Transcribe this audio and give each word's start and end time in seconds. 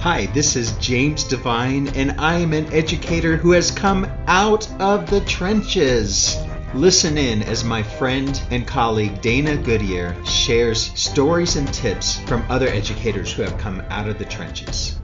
Hi, 0.00 0.24
this 0.32 0.56
is 0.56 0.72
James 0.78 1.24
Devine, 1.24 1.88
and 1.88 2.18
I 2.18 2.36
am 2.36 2.54
an 2.54 2.72
educator 2.72 3.36
who 3.36 3.50
has 3.50 3.70
come 3.70 4.10
out 4.28 4.66
of 4.80 5.10
the 5.10 5.20
trenches. 5.20 6.38
Listen 6.72 7.18
in 7.18 7.42
as 7.42 7.64
my 7.64 7.82
friend 7.82 8.40
and 8.50 8.66
colleague 8.66 9.20
Dana 9.20 9.58
Goodyear 9.58 10.16
shares 10.24 10.90
stories 10.98 11.56
and 11.56 11.70
tips 11.74 12.18
from 12.20 12.42
other 12.48 12.68
educators 12.68 13.30
who 13.30 13.42
have 13.42 13.58
come 13.58 13.82
out 13.90 14.08
of 14.08 14.18
the 14.18 14.24
trenches. 14.24 14.98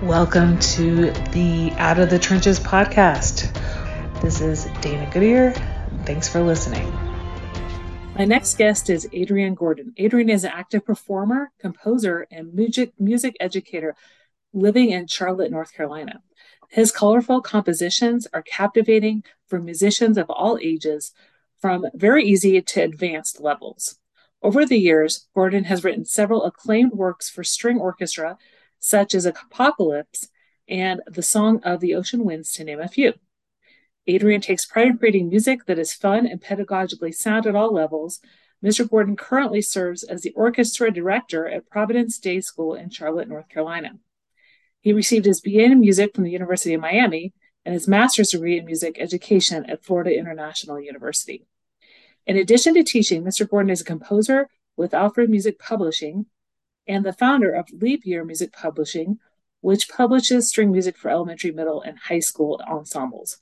Welcome 0.00 0.58
to 0.60 1.10
the 1.32 1.70
Out 1.72 1.98
of 1.98 2.08
the 2.08 2.18
Trenches 2.18 2.58
podcast. 2.58 3.52
This 4.22 4.40
is 4.40 4.64
Dana 4.80 5.10
Goodyear. 5.12 5.52
Thanks 6.06 6.26
for 6.26 6.40
listening. 6.40 6.90
My 8.16 8.24
next 8.24 8.56
guest 8.56 8.88
is 8.88 9.06
Adrian 9.12 9.54
Gordon. 9.54 9.92
Adrian 9.98 10.30
is 10.30 10.44
an 10.44 10.52
active 10.54 10.86
performer, 10.86 11.52
composer, 11.60 12.26
and 12.30 12.54
music, 12.54 12.94
music 12.98 13.36
educator 13.40 13.94
living 14.52 14.90
in 14.90 15.06
Charlotte, 15.06 15.50
North 15.50 15.72
Carolina. 15.72 16.22
His 16.68 16.92
colorful 16.92 17.40
compositions 17.40 18.26
are 18.32 18.42
captivating 18.42 19.24
for 19.46 19.58
musicians 19.58 20.18
of 20.18 20.28
all 20.28 20.58
ages, 20.60 21.12
from 21.60 21.86
very 21.94 22.24
easy 22.24 22.60
to 22.60 22.82
advanced 22.82 23.40
levels. 23.40 23.96
Over 24.42 24.64
the 24.64 24.78
years, 24.78 25.26
Gordon 25.34 25.64
has 25.64 25.82
written 25.82 26.04
several 26.04 26.44
acclaimed 26.44 26.92
works 26.92 27.28
for 27.28 27.42
string 27.42 27.78
orchestra, 27.78 28.38
such 28.78 29.14
as 29.14 29.26
Apocalypse 29.26 30.28
and 30.68 31.00
The 31.06 31.22
Song 31.22 31.60
of 31.64 31.80
the 31.80 31.94
Ocean 31.94 32.24
Winds, 32.24 32.52
to 32.52 32.64
name 32.64 32.80
a 32.80 32.88
few. 32.88 33.14
Adrian 34.06 34.40
takes 34.40 34.64
pride 34.64 34.86
in 34.86 34.98
creating 34.98 35.28
music 35.28 35.66
that 35.66 35.78
is 35.78 35.92
fun 35.92 36.26
and 36.26 36.40
pedagogically 36.40 37.14
sound 37.14 37.46
at 37.46 37.56
all 37.56 37.72
levels. 37.72 38.20
Mr. 38.64 38.88
Gordon 38.88 39.16
currently 39.16 39.60
serves 39.60 40.02
as 40.02 40.22
the 40.22 40.32
orchestra 40.32 40.90
director 40.90 41.48
at 41.48 41.68
Providence 41.68 42.18
Day 42.18 42.40
School 42.40 42.74
in 42.74 42.90
Charlotte, 42.90 43.28
North 43.28 43.48
Carolina. 43.48 43.98
He 44.80 44.92
received 44.92 45.26
his 45.26 45.40
BA 45.40 45.64
in 45.64 45.80
music 45.80 46.14
from 46.14 46.24
the 46.24 46.30
University 46.30 46.74
of 46.74 46.80
Miami 46.80 47.32
and 47.64 47.74
his 47.74 47.88
master's 47.88 48.30
degree 48.30 48.58
in 48.58 48.64
music 48.64 48.96
education 48.98 49.66
at 49.68 49.84
Florida 49.84 50.16
International 50.16 50.80
University. 50.80 51.46
In 52.26 52.36
addition 52.36 52.74
to 52.74 52.84
teaching, 52.84 53.24
Mr. 53.24 53.48
Gordon 53.48 53.70
is 53.70 53.80
a 53.80 53.84
composer 53.84 54.48
with 54.76 54.94
Alfred 54.94 55.30
Music 55.30 55.58
Publishing 55.58 56.26
and 56.86 57.04
the 57.04 57.12
founder 57.12 57.52
of 57.52 57.68
Leap 57.72 58.06
Year 58.06 58.24
Music 58.24 58.52
Publishing, 58.52 59.18
which 59.60 59.88
publishes 59.88 60.48
string 60.48 60.70
music 60.70 60.96
for 60.96 61.10
elementary, 61.10 61.50
middle, 61.50 61.82
and 61.82 61.98
high 61.98 62.20
school 62.20 62.60
ensembles. 62.66 63.38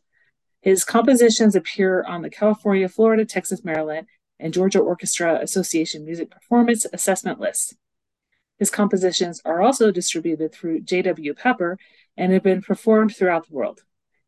His 0.62 0.84
compositions 0.84 1.54
appear 1.54 2.02
on 2.02 2.22
the 2.22 2.30
California, 2.30 2.88
Florida, 2.88 3.24
Texas, 3.24 3.64
Maryland, 3.64 4.08
and 4.40 4.52
Georgia 4.52 4.80
Orchestra 4.80 5.38
Association 5.40 6.04
Music 6.04 6.30
Performance 6.30 6.86
Assessment 6.92 7.38
lists. 7.38 7.74
His 8.58 8.70
compositions 8.70 9.42
are 9.44 9.60
also 9.60 9.90
distributed 9.90 10.52
through 10.52 10.80
J.W. 10.80 11.34
Pepper 11.34 11.78
and 12.16 12.32
have 12.32 12.42
been 12.42 12.62
performed 12.62 13.14
throughout 13.14 13.48
the 13.48 13.54
world. 13.54 13.82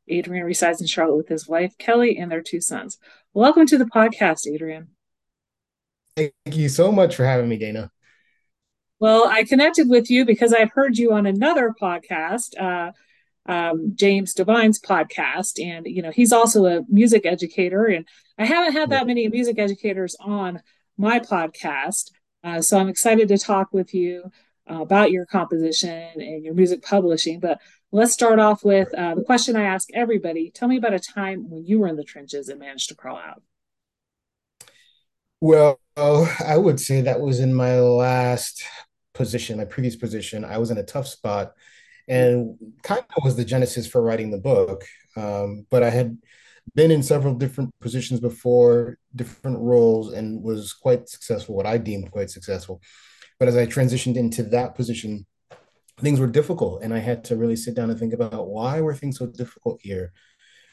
Adrian 0.06 0.44
resides 0.44 0.80
in 0.80 0.86
Charlotte 0.86 1.16
with 1.16 1.28
his 1.28 1.48
wife, 1.48 1.76
Kelly, 1.78 2.18
and 2.18 2.30
their 2.30 2.42
two 2.42 2.60
sons. 2.60 2.98
Welcome 3.32 3.66
to 3.66 3.78
the 3.78 3.84
podcast, 3.84 4.46
Adrian. 4.46 4.88
Thank 6.16 6.32
you 6.52 6.68
so 6.68 6.90
much 6.90 7.16
for 7.16 7.24
having 7.24 7.48
me, 7.48 7.56
Dana. 7.56 7.90
Well, 9.00 9.28
I 9.28 9.44
connected 9.44 9.88
with 9.88 10.10
you 10.10 10.24
because 10.24 10.52
I've 10.52 10.72
heard 10.72 10.98
you 10.98 11.12
on 11.12 11.24
another 11.24 11.74
podcast, 11.80 12.58
uh, 12.60 12.92
um, 13.50 13.92
James 13.94 14.34
Devine's 14.34 14.80
podcast, 14.80 15.64
and 15.64 15.86
you 15.86 16.02
know 16.02 16.10
he's 16.10 16.32
also 16.32 16.66
a 16.66 16.82
music 16.88 17.24
educator, 17.24 17.86
and 17.86 18.06
I 18.36 18.44
haven't 18.44 18.72
had 18.72 18.90
that 18.90 19.06
many 19.06 19.28
music 19.28 19.58
educators 19.58 20.16
on 20.20 20.60
my 20.98 21.20
podcast. 21.20 22.10
Uh, 22.44 22.60
so 22.62 22.78
I'm 22.78 22.88
excited 22.88 23.28
to 23.28 23.38
talk 23.38 23.72
with 23.72 23.94
you 23.94 24.30
uh, 24.70 24.82
about 24.82 25.10
your 25.10 25.26
composition 25.26 26.12
and 26.16 26.44
your 26.44 26.54
music 26.54 26.82
publishing. 26.82 27.40
But 27.40 27.60
let's 27.92 28.12
start 28.12 28.38
off 28.38 28.64
with 28.64 28.92
uh, 28.94 29.14
the 29.14 29.24
question 29.24 29.56
I 29.56 29.64
ask 29.64 29.88
everybody. 29.94 30.50
Tell 30.50 30.68
me 30.68 30.76
about 30.76 30.94
a 30.94 31.00
time 31.00 31.50
when 31.50 31.64
you 31.64 31.80
were 31.80 31.88
in 31.88 31.96
the 31.96 32.04
trenches 32.04 32.48
and 32.48 32.60
managed 32.60 32.88
to 32.90 32.94
crawl 32.94 33.16
out. 33.16 33.42
Well, 35.40 35.80
I 35.96 36.56
would 36.56 36.80
say 36.80 37.02
that 37.02 37.20
was 37.20 37.40
in 37.40 37.54
my 37.54 37.78
last 37.78 38.64
position, 39.14 39.58
my 39.58 39.64
previous 39.64 39.96
position. 39.96 40.44
I 40.44 40.58
was 40.58 40.70
in 40.70 40.78
a 40.78 40.82
tough 40.82 41.06
spot 41.06 41.52
and 42.08 42.56
kind 42.82 43.00
of 43.16 43.24
was 43.24 43.36
the 43.36 43.44
genesis 43.44 43.86
for 43.86 44.02
writing 44.02 44.30
the 44.30 44.38
book. 44.38 44.84
Um, 45.16 45.66
but 45.70 45.82
I 45.82 45.90
had 45.90 46.18
been 46.74 46.90
in 46.90 47.02
several 47.02 47.34
different 47.34 47.74
positions 47.80 48.20
before, 48.20 48.98
different 49.14 49.58
roles, 49.58 50.12
and 50.12 50.42
was 50.42 50.72
quite 50.72 51.08
successful, 51.08 51.54
what 51.54 51.66
I 51.66 51.78
deemed 51.78 52.10
quite 52.10 52.30
successful. 52.30 52.80
But 53.38 53.48
as 53.48 53.56
I 53.56 53.66
transitioned 53.66 54.16
into 54.16 54.42
that 54.44 54.74
position, 54.74 55.26
things 56.00 56.20
were 56.20 56.26
difficult. 56.26 56.82
And 56.82 56.92
I 56.94 56.98
had 56.98 57.24
to 57.24 57.36
really 57.36 57.56
sit 57.56 57.74
down 57.74 57.90
and 57.90 57.98
think 57.98 58.12
about 58.12 58.48
why 58.48 58.80
were 58.80 58.94
things 58.94 59.18
so 59.18 59.26
difficult 59.26 59.80
here? 59.82 60.12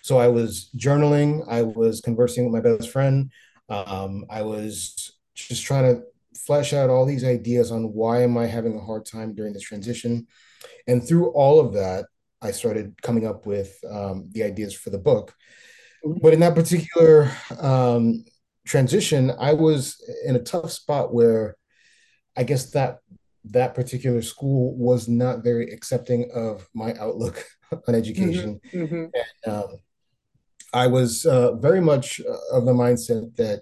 So 0.01 0.17
I 0.17 0.27
was 0.27 0.69
journaling, 0.77 1.43
I 1.49 1.63
was 1.63 2.01
conversing 2.01 2.45
with 2.45 2.53
my 2.53 2.59
best 2.59 2.91
friend, 2.91 3.31
um, 3.69 4.25
I 4.29 4.43
was 4.43 5.17
just 5.33 5.63
trying 5.63 5.95
to 5.95 6.03
flesh 6.37 6.73
out 6.73 6.89
all 6.89 7.05
these 7.05 7.23
ideas 7.23 7.71
on 7.71 7.93
why 7.93 8.21
am 8.21 8.37
I 8.37 8.45
having 8.45 8.77
a 8.77 8.83
hard 8.83 9.05
time 9.05 9.33
during 9.33 9.53
this 9.53 9.63
transition. 9.63 10.27
And 10.87 11.05
through 11.05 11.29
all 11.31 11.59
of 11.59 11.73
that, 11.73 12.05
I 12.41 12.51
started 12.51 13.01
coming 13.01 13.25
up 13.25 13.47
with 13.47 13.75
um, 13.89 14.29
the 14.31 14.43
ideas 14.43 14.75
for 14.75 14.91
the 14.91 14.99
book. 14.99 15.33
But 16.05 16.33
in 16.33 16.39
that 16.41 16.55
particular 16.55 17.31
um, 17.59 18.25
transition, 18.65 19.31
I 19.39 19.53
was 19.53 19.97
in 20.25 20.35
a 20.35 20.43
tough 20.43 20.71
spot 20.71 21.13
where 21.13 21.55
I 22.37 22.43
guess 22.43 22.71
that 22.71 22.99
that 23.45 23.75
particular 23.75 24.21
school 24.21 24.75
was 24.75 25.07
not 25.07 25.43
very 25.43 25.71
accepting 25.71 26.29
of 26.33 26.67
my 26.73 26.93
outlook 26.99 27.43
on 27.87 27.95
education. 27.95 28.59
Mm-hmm, 28.73 28.83
mm-hmm. 28.83 29.05
And, 29.45 29.55
um, 29.55 29.77
I 30.73 30.87
was 30.87 31.25
uh, 31.25 31.55
very 31.55 31.79
much 31.79 32.19
of 32.51 32.65
the 32.65 32.73
mindset 32.73 33.35
that 33.37 33.61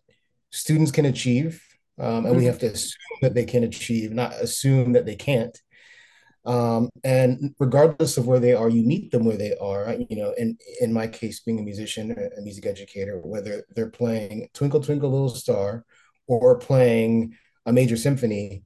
students 0.52 0.92
can 0.92 1.06
achieve, 1.06 1.64
um, 2.00 2.08
and 2.08 2.26
mm-hmm. 2.26 2.38
we 2.38 2.46
have 2.46 2.58
to 2.60 2.68
assume 2.68 3.20
that 3.22 3.36
they 3.36 3.46
can 3.46 3.64
achieve, 3.64 4.12
not 4.12 4.34
assume 4.34 4.94
that 4.94 5.06
they 5.06 5.16
can't. 5.16 5.56
Um, 6.46 6.90
and 7.04 7.56
regardless 7.60 8.18
of 8.18 8.28
where 8.28 8.40
they 8.40 8.54
are, 8.54 8.70
you 8.70 8.84
meet 8.84 9.12
them 9.12 9.26
where 9.26 9.38
they 9.38 9.56
are. 9.58 9.96
You 10.10 10.18
know, 10.18 10.34
in 10.38 10.58
in 10.82 10.92
my 10.92 11.08
case, 11.08 11.40
being 11.40 11.60
a 11.60 11.64
musician, 11.64 12.12
a 12.12 12.42
music 12.42 12.66
educator, 12.66 13.20
whether 13.20 13.64
they're 13.76 13.90
playing 13.90 14.50
"Twinkle 14.54 14.82
Twinkle 14.82 15.12
Little 15.12 15.30
Star" 15.30 15.86
or 16.28 16.58
playing 16.60 17.36
a 17.66 17.74
major 17.74 17.98
symphony, 17.98 18.64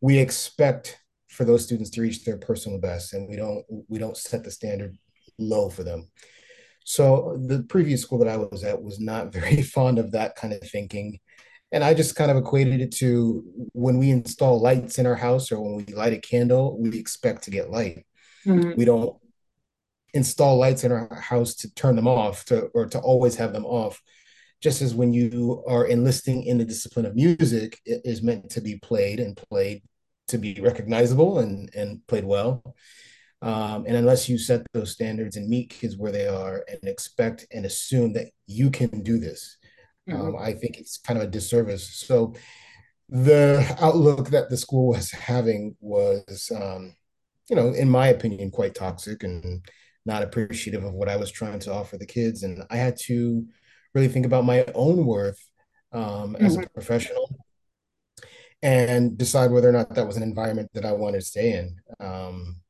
we 0.00 0.18
expect 0.18 0.98
for 1.28 1.44
those 1.44 1.64
students 1.64 1.90
to 1.90 2.00
reach 2.00 2.24
their 2.24 2.38
personal 2.38 2.80
best, 2.80 3.12
and 3.12 3.28
we 3.28 3.36
don't 3.36 3.64
we 3.88 3.98
don't 3.98 4.16
set 4.16 4.44
the 4.44 4.50
standard 4.50 4.96
low 5.38 5.68
for 5.68 5.84
them. 5.84 6.10
So 6.84 7.38
the 7.46 7.62
previous 7.64 8.02
school 8.02 8.18
that 8.18 8.28
I 8.28 8.36
was 8.36 8.62
at 8.64 8.82
was 8.82 9.00
not 9.00 9.32
very 9.32 9.62
fond 9.62 9.98
of 9.98 10.12
that 10.12 10.36
kind 10.36 10.52
of 10.52 10.60
thinking. 10.62 11.18
And 11.74 11.82
I 11.82 11.92
just 11.92 12.14
kind 12.14 12.30
of 12.30 12.36
equated 12.36 12.80
it 12.80 12.92
to 12.98 13.42
when 13.72 13.98
we 13.98 14.10
install 14.10 14.60
lights 14.60 15.00
in 15.00 15.06
our 15.06 15.16
house 15.16 15.50
or 15.50 15.60
when 15.60 15.74
we 15.74 15.92
light 15.92 16.12
a 16.12 16.18
candle, 16.18 16.78
we 16.80 16.96
expect 16.96 17.42
to 17.44 17.50
get 17.50 17.68
light. 17.68 18.06
Mm-hmm. 18.46 18.74
We 18.76 18.84
don't 18.84 19.16
install 20.12 20.56
lights 20.56 20.84
in 20.84 20.92
our 20.92 21.12
house 21.16 21.56
to 21.56 21.74
turn 21.74 21.96
them 21.96 22.06
off 22.06 22.44
to 22.44 22.66
or 22.74 22.86
to 22.86 23.00
always 23.00 23.34
have 23.34 23.52
them 23.52 23.66
off. 23.66 24.00
Just 24.62 24.82
as 24.82 24.94
when 24.94 25.12
you 25.12 25.64
are 25.66 25.84
enlisting 25.84 26.44
in 26.44 26.58
the 26.58 26.64
discipline 26.64 27.06
of 27.06 27.16
music, 27.16 27.80
it 27.84 28.02
is 28.04 28.22
meant 28.22 28.50
to 28.50 28.60
be 28.60 28.78
played 28.78 29.18
and 29.18 29.36
played 29.36 29.82
to 30.28 30.38
be 30.38 30.54
recognizable 30.60 31.40
and, 31.40 31.74
and 31.74 32.06
played 32.06 32.24
well. 32.24 32.62
Um, 33.42 33.84
and 33.88 33.96
unless 33.96 34.28
you 34.28 34.38
set 34.38 34.64
those 34.74 34.92
standards 34.92 35.36
and 35.36 35.48
meet 35.48 35.70
kids 35.70 35.96
where 35.96 36.12
they 36.12 36.28
are 36.28 36.64
and 36.68 36.78
expect 36.84 37.48
and 37.50 37.66
assume 37.66 38.12
that 38.12 38.28
you 38.46 38.70
can 38.70 39.02
do 39.02 39.18
this, 39.18 39.56
um, 40.10 40.20
mm-hmm. 40.20 40.42
I 40.42 40.52
think 40.52 40.78
it's 40.78 40.98
kind 40.98 41.18
of 41.18 41.24
a 41.26 41.30
disservice. 41.30 41.88
So 41.96 42.34
the 43.08 43.76
outlook 43.80 44.30
that 44.30 44.50
the 44.50 44.56
school 44.56 44.88
was 44.88 45.10
having 45.10 45.76
was, 45.80 46.50
um, 46.54 46.94
you 47.48 47.56
know, 47.56 47.68
in 47.68 47.88
my 47.88 48.08
opinion, 48.08 48.50
quite 48.50 48.74
toxic 48.74 49.22
and 49.22 49.66
not 50.06 50.22
appreciative 50.22 50.84
of 50.84 50.92
what 50.92 51.08
I 51.08 51.16
was 51.16 51.30
trying 51.30 51.58
to 51.60 51.72
offer 51.72 51.96
the 51.96 52.06
kids. 52.06 52.42
And 52.42 52.62
I 52.70 52.76
had 52.76 52.96
to 53.04 53.46
really 53.94 54.08
think 54.08 54.26
about 54.26 54.44
my 54.44 54.64
own 54.74 55.06
worth 55.06 55.38
um, 55.92 56.36
as 56.36 56.56
mm-hmm. 56.56 56.64
a 56.64 56.68
professional 56.70 57.36
and 58.62 59.16
decide 59.16 59.50
whether 59.50 59.68
or 59.68 59.72
not 59.72 59.94
that 59.94 60.06
was 60.06 60.16
an 60.16 60.22
environment 60.22 60.70
that 60.74 60.84
I 60.84 60.92
wanted 60.92 61.20
to 61.20 61.26
stay 61.26 61.52
in. 61.52 61.76
Um, 62.00 62.60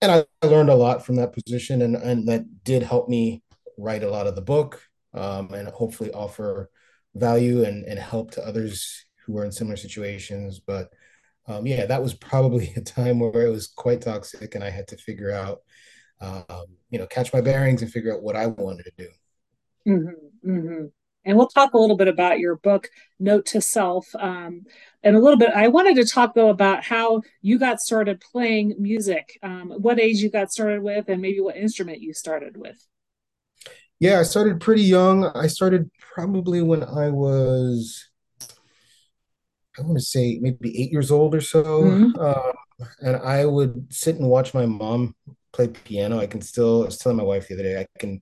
and 0.00 0.10
I, 0.10 0.24
I, 0.42 0.46
learned 0.46 0.70
a 0.70 0.74
lot 0.74 1.04
from 1.04 1.16
that 1.16 1.32
position, 1.32 1.82
and, 1.82 1.96
and 1.96 2.28
that 2.28 2.64
did 2.64 2.82
help 2.82 3.08
me 3.08 3.42
write 3.76 4.02
a 4.02 4.10
lot 4.10 4.26
of 4.26 4.36
the 4.36 4.42
book 4.42 4.80
um, 5.18 5.52
and 5.52 5.68
hopefully 5.68 6.12
offer 6.12 6.70
value 7.14 7.64
and, 7.64 7.84
and 7.84 7.98
help 7.98 8.30
to 8.32 8.46
others 8.46 9.04
who 9.24 9.36
are 9.36 9.44
in 9.44 9.52
similar 9.52 9.76
situations. 9.76 10.60
But 10.60 10.90
um, 11.46 11.66
yeah, 11.66 11.86
that 11.86 12.02
was 12.02 12.14
probably 12.14 12.72
a 12.76 12.80
time 12.80 13.18
where 13.18 13.46
it 13.46 13.50
was 13.50 13.66
quite 13.66 14.00
toxic, 14.00 14.54
and 14.54 14.62
I 14.62 14.70
had 14.70 14.88
to 14.88 14.96
figure 14.96 15.32
out, 15.32 15.60
um, 16.20 16.66
you 16.90 16.98
know, 16.98 17.06
catch 17.06 17.32
my 17.32 17.40
bearings 17.40 17.82
and 17.82 17.90
figure 17.90 18.14
out 18.14 18.22
what 18.22 18.36
I 18.36 18.46
wanted 18.46 18.84
to 18.84 18.92
do. 18.96 19.08
Mm-hmm, 19.88 20.50
mm-hmm. 20.50 20.84
And 21.24 21.36
we'll 21.36 21.48
talk 21.48 21.74
a 21.74 21.78
little 21.78 21.96
bit 21.96 22.08
about 22.08 22.38
your 22.38 22.56
book, 22.56 22.88
Note 23.18 23.44
to 23.46 23.60
Self, 23.60 24.06
um, 24.18 24.62
and 25.02 25.14
a 25.14 25.18
little 25.18 25.36
bit. 25.36 25.50
I 25.50 25.68
wanted 25.68 25.96
to 25.96 26.06
talk 26.06 26.34
though 26.34 26.48
about 26.48 26.84
how 26.84 27.22
you 27.42 27.58
got 27.58 27.80
started 27.80 28.20
playing 28.20 28.76
music, 28.78 29.38
um, 29.42 29.74
what 29.78 30.00
age 30.00 30.18
you 30.18 30.30
got 30.30 30.50
started 30.50 30.82
with, 30.82 31.08
and 31.08 31.20
maybe 31.20 31.40
what 31.40 31.56
instrument 31.56 32.00
you 32.00 32.14
started 32.14 32.56
with. 32.56 32.82
Yeah, 34.00 34.20
I 34.20 34.22
started 34.22 34.60
pretty 34.60 34.82
young. 34.82 35.24
I 35.26 35.48
started 35.48 35.90
probably 36.14 36.62
when 36.62 36.82
I 36.84 37.10
was, 37.10 38.08
I 39.78 39.82
want 39.82 39.98
to 39.98 40.04
say 40.04 40.38
maybe 40.40 40.80
eight 40.80 40.90
years 40.90 41.10
old 41.10 41.34
or 41.34 41.40
so. 41.40 41.62
Mm-hmm. 41.82 42.10
Uh, 42.18 42.52
and 43.00 43.16
I 43.16 43.44
would 43.44 43.92
sit 43.92 44.16
and 44.16 44.28
watch 44.28 44.54
my 44.54 44.66
mom 44.66 45.14
play 45.52 45.68
piano. 45.68 46.18
I 46.18 46.26
can 46.26 46.40
still, 46.40 46.82
I 46.82 46.86
was 46.86 46.98
telling 46.98 47.18
my 47.18 47.24
wife 47.24 47.48
the 47.48 47.54
other 47.54 47.62
day, 47.62 47.80
I 47.80 47.86
can, 47.98 48.20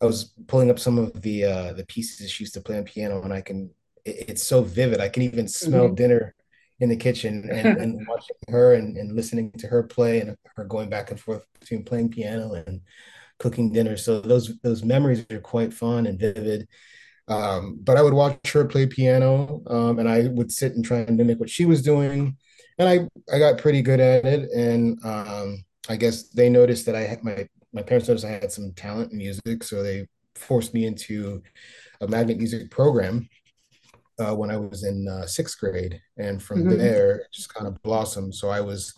I 0.00 0.06
was 0.06 0.34
pulling 0.48 0.70
up 0.70 0.78
some 0.78 0.98
of 0.98 1.22
the 1.22 1.44
uh, 1.44 1.72
the 1.74 1.86
pieces 1.86 2.30
she 2.30 2.44
used 2.44 2.54
to 2.54 2.60
play 2.60 2.78
on 2.78 2.84
piano, 2.84 3.22
and 3.22 3.32
I 3.32 3.40
can, 3.42 3.70
it, 4.04 4.30
it's 4.30 4.42
so 4.44 4.62
vivid. 4.62 5.00
I 5.00 5.08
can 5.08 5.22
even 5.24 5.48
smell 5.48 5.88
Mm-hmm. 5.88 5.94
dinner 5.94 6.34
in 6.80 6.88
the 6.90 6.96
kitchen 6.96 7.48
and, 7.52 7.76
and 7.76 8.06
watching 8.06 8.36
her 8.50 8.74
and, 8.74 8.96
and 8.96 9.16
listening 9.16 9.52
to 9.52 9.68
her 9.68 9.82
play 9.84 10.20
and 10.20 10.36
her 10.56 10.64
going 10.64 10.90
back 10.90 11.10
and 11.10 11.20
forth 11.20 11.44
between 11.60 11.84
playing 11.84 12.10
piano 12.10 12.54
and 12.54 12.80
cooking 13.38 13.72
dinner. 13.72 13.96
So 13.96 14.20
those 14.20 14.58
those 14.62 14.84
memories 14.84 15.24
are 15.30 15.40
quite 15.40 15.72
fun 15.74 16.06
and 16.06 16.18
vivid. 16.18 16.68
Um, 17.28 17.78
but 17.82 17.96
I 17.96 18.02
would 18.02 18.14
watch 18.14 18.52
her 18.52 18.64
play 18.64 18.86
piano, 18.86 19.62
um, 19.66 19.98
and 19.98 20.08
I 20.08 20.28
would 20.28 20.50
sit 20.50 20.74
and 20.74 20.84
try 20.84 20.98
and 21.00 21.16
mimic 21.16 21.38
what 21.40 21.50
she 21.50 21.66
was 21.66 21.82
doing, 21.82 22.36
and 22.78 22.88
I 22.88 23.08
I 23.34 23.38
got 23.38 23.58
pretty 23.58 23.82
good 23.82 24.00
at 24.00 24.24
it. 24.24 24.50
And 24.50 24.98
um, 25.04 25.64
I 25.88 25.96
guess 25.96 26.28
they 26.30 26.48
noticed 26.48 26.86
that 26.86 26.96
I 26.96 27.02
had 27.02 27.22
my 27.24 27.46
my 27.72 27.82
parents 27.82 28.08
noticed 28.08 28.24
I 28.26 28.30
had 28.30 28.50
some 28.52 28.72
talent 28.74 29.12
in 29.12 29.18
music, 29.18 29.62
so 29.62 29.82
they 29.82 30.06
forced 30.36 30.72
me 30.74 30.86
into 30.86 31.42
a 32.00 32.08
magnet 32.08 32.38
music 32.38 32.70
program 32.70 33.28
uh, 34.18 34.34
when 34.34 34.50
I 34.50 34.56
was 34.56 34.84
in 34.84 35.06
uh, 35.08 35.26
sixth 35.26 35.58
grade, 35.58 36.00
and 36.16 36.42
from 36.42 36.66
Mm-hmm. 36.66 36.78
there 36.78 37.16
it 37.16 37.26
just 37.32 37.52
kind 37.54 37.66
of 37.66 37.80
blossomed. 37.82 38.34
So 38.34 38.48
I 38.50 38.60
was 38.60 38.94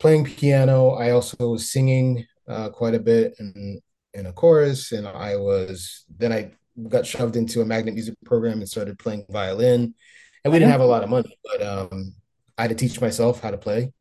playing 0.00 0.24
piano. 0.26 0.90
I 0.92 1.10
also 1.12 1.36
was 1.50 1.72
singing 1.72 2.26
uh, 2.50 2.70
quite 2.70 2.94
a 2.96 3.00
bit 3.00 3.34
in 3.40 3.80
in 4.14 4.26
a 4.26 4.32
chorus, 4.34 4.92
and 4.92 5.06
I 5.08 5.36
was 5.36 6.04
then 6.18 6.32
I 6.32 6.52
got 6.88 7.06
shoved 7.06 7.36
into 7.36 7.62
a 7.62 7.64
magnet 7.64 7.94
music 7.94 8.14
program 8.24 8.60
and 8.60 8.68
started 8.68 8.98
playing 8.98 9.26
violin. 9.30 9.94
And 10.44 10.52
we 10.52 10.58
didn't 10.58 10.72
have 10.72 10.80
a 10.80 10.86
lot 10.86 11.04
of 11.04 11.10
money, 11.10 11.38
but 11.44 11.62
um, 11.62 12.14
I 12.58 12.62
had 12.62 12.70
to 12.70 12.74
teach 12.76 13.00
myself 13.00 13.40
how 13.40 13.52
to 13.52 13.58
play, 13.58 13.92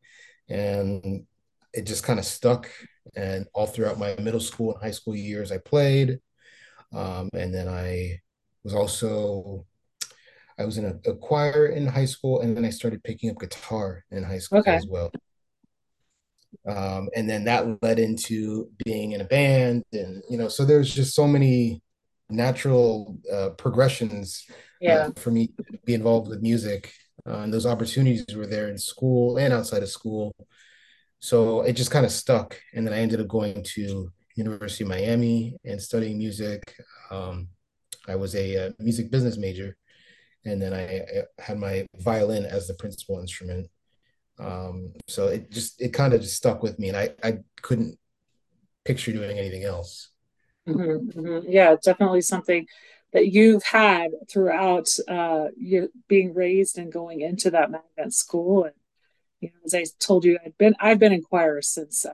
and 0.49 1.25
it 1.73 1.85
just 1.85 2.03
kind 2.03 2.19
of 2.19 2.25
stuck. 2.25 2.69
And 3.15 3.47
all 3.53 3.67
throughout 3.67 3.99
my 3.99 4.15
middle 4.17 4.39
school 4.39 4.73
and 4.73 4.83
high 4.83 4.91
school 4.91 5.15
years, 5.15 5.51
I 5.51 5.57
played. 5.57 6.19
Um, 6.93 7.29
and 7.33 7.53
then 7.53 7.67
I 7.67 8.19
was 8.63 8.73
also 8.73 9.65
I 10.59 10.65
was 10.65 10.77
in 10.77 10.85
a, 10.85 11.09
a 11.09 11.15
choir 11.15 11.67
in 11.67 11.87
high 11.87 12.05
school, 12.05 12.41
and 12.41 12.55
then 12.55 12.65
I 12.65 12.69
started 12.69 13.03
picking 13.03 13.29
up 13.29 13.39
guitar 13.39 14.03
in 14.11 14.23
high 14.23 14.39
school 14.39 14.59
Okay. 14.59 14.75
as 14.75 14.87
well. 14.87 15.11
Um, 16.67 17.09
and 17.15 17.29
then 17.29 17.45
that 17.45 17.81
led 17.81 17.99
into 17.99 18.69
being 18.85 19.13
in 19.13 19.21
a 19.21 19.25
band, 19.25 19.83
and 19.93 20.21
you 20.29 20.37
know, 20.37 20.49
so 20.49 20.65
there's 20.65 20.93
just 20.93 21.15
so 21.15 21.25
many 21.27 21.81
natural 22.29 23.17
uh, 23.31 23.49
progressions 23.51 24.45
uh, 24.49 24.53
Yeah. 24.81 25.09
for 25.17 25.31
me 25.31 25.47
to 25.47 25.79
be 25.85 25.93
involved 25.93 26.29
with 26.29 26.41
music. 26.41 26.93
Uh, 27.27 27.39
and 27.39 27.53
those 27.53 27.65
opportunities 27.65 28.25
were 28.35 28.47
there 28.47 28.69
in 28.69 28.77
school 28.77 29.37
and 29.37 29.53
outside 29.53 29.83
of 29.83 29.89
school. 29.89 30.33
So 31.19 31.61
it 31.61 31.73
just 31.73 31.91
kind 31.91 32.05
of 32.05 32.11
stuck. 32.11 32.59
And 32.73 32.85
then 32.85 32.93
I 32.93 32.99
ended 32.99 33.19
up 33.19 33.27
going 33.27 33.63
to 33.75 34.11
University 34.35 34.83
of 34.83 34.89
Miami 34.89 35.57
and 35.65 35.81
studying 35.81 36.17
music. 36.17 36.61
Um, 37.11 37.49
I 38.07 38.15
was 38.15 38.35
a, 38.35 38.67
uh 38.67 38.71
music 38.79 39.11
business 39.11 39.37
major, 39.37 39.75
and 40.45 40.61
then 40.61 40.73
I, 40.73 40.83
I 40.99 41.23
had 41.41 41.57
my 41.59 41.85
violin 41.97 42.45
as 42.45 42.67
the 42.67 42.73
principal 42.75 43.19
instrument. 43.19 43.67
Um, 44.39 44.93
so 45.07 45.27
it 45.27 45.51
just 45.51 45.81
it 45.81 45.93
kind 45.93 46.13
of 46.13 46.21
just 46.21 46.37
stuck 46.37 46.63
with 46.63 46.79
me, 46.79 46.89
and 46.89 46.97
I 46.97 47.09
I 47.23 47.39
couldn't 47.61 47.97
picture 48.85 49.11
doing 49.13 49.39
anything 49.39 49.63
else. 49.65 50.11
hmm 50.65 50.97
hmm 51.13 51.39
Yeah, 51.47 51.75
definitely 51.83 52.21
something 52.21 52.67
that 53.13 53.27
you've 53.33 53.63
had 53.63 54.11
throughout 54.29 54.87
uh, 55.07 55.47
you 55.57 55.91
being 56.07 56.33
raised 56.33 56.77
and 56.77 56.91
going 56.91 57.21
into 57.21 57.49
that 57.51 57.71
magnet 57.71 58.13
school. 58.13 58.65
And 58.65 58.73
you 59.41 59.49
know, 59.49 59.55
as 59.65 59.75
I 59.75 59.85
told 59.99 60.25
you, 60.25 60.39
I've 60.45 60.57
been 60.57 60.75
I've 60.79 60.99
been 60.99 61.13
in 61.13 61.23
choir 61.23 61.61
since 61.61 62.05
uh, 62.05 62.13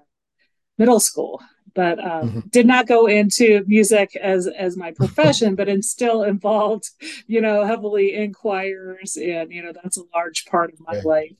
middle 0.78 1.00
school, 1.02 1.42
but 1.76 2.04
um, 2.06 2.28
Mhm. 2.28 2.50
did 2.52 2.68
not 2.68 2.88
go 2.88 3.08
into 3.08 3.64
music 3.68 4.16
as 4.18 4.48
as 4.48 4.78
my 4.78 4.92
profession, 4.98 5.56
but 5.56 5.70
am 5.70 5.82
still 5.84 6.24
involved, 6.24 6.92
you 7.28 7.42
know, 7.42 7.66
heavily 7.66 8.16
in 8.16 8.34
choirs, 8.34 9.18
and 9.18 9.52
you 9.54 9.64
know 9.64 9.74
that's 9.74 9.98
a 9.98 10.04
large 10.16 10.46
part 10.46 10.74
of 10.74 10.80
my 10.82 11.00
life. 11.04 11.34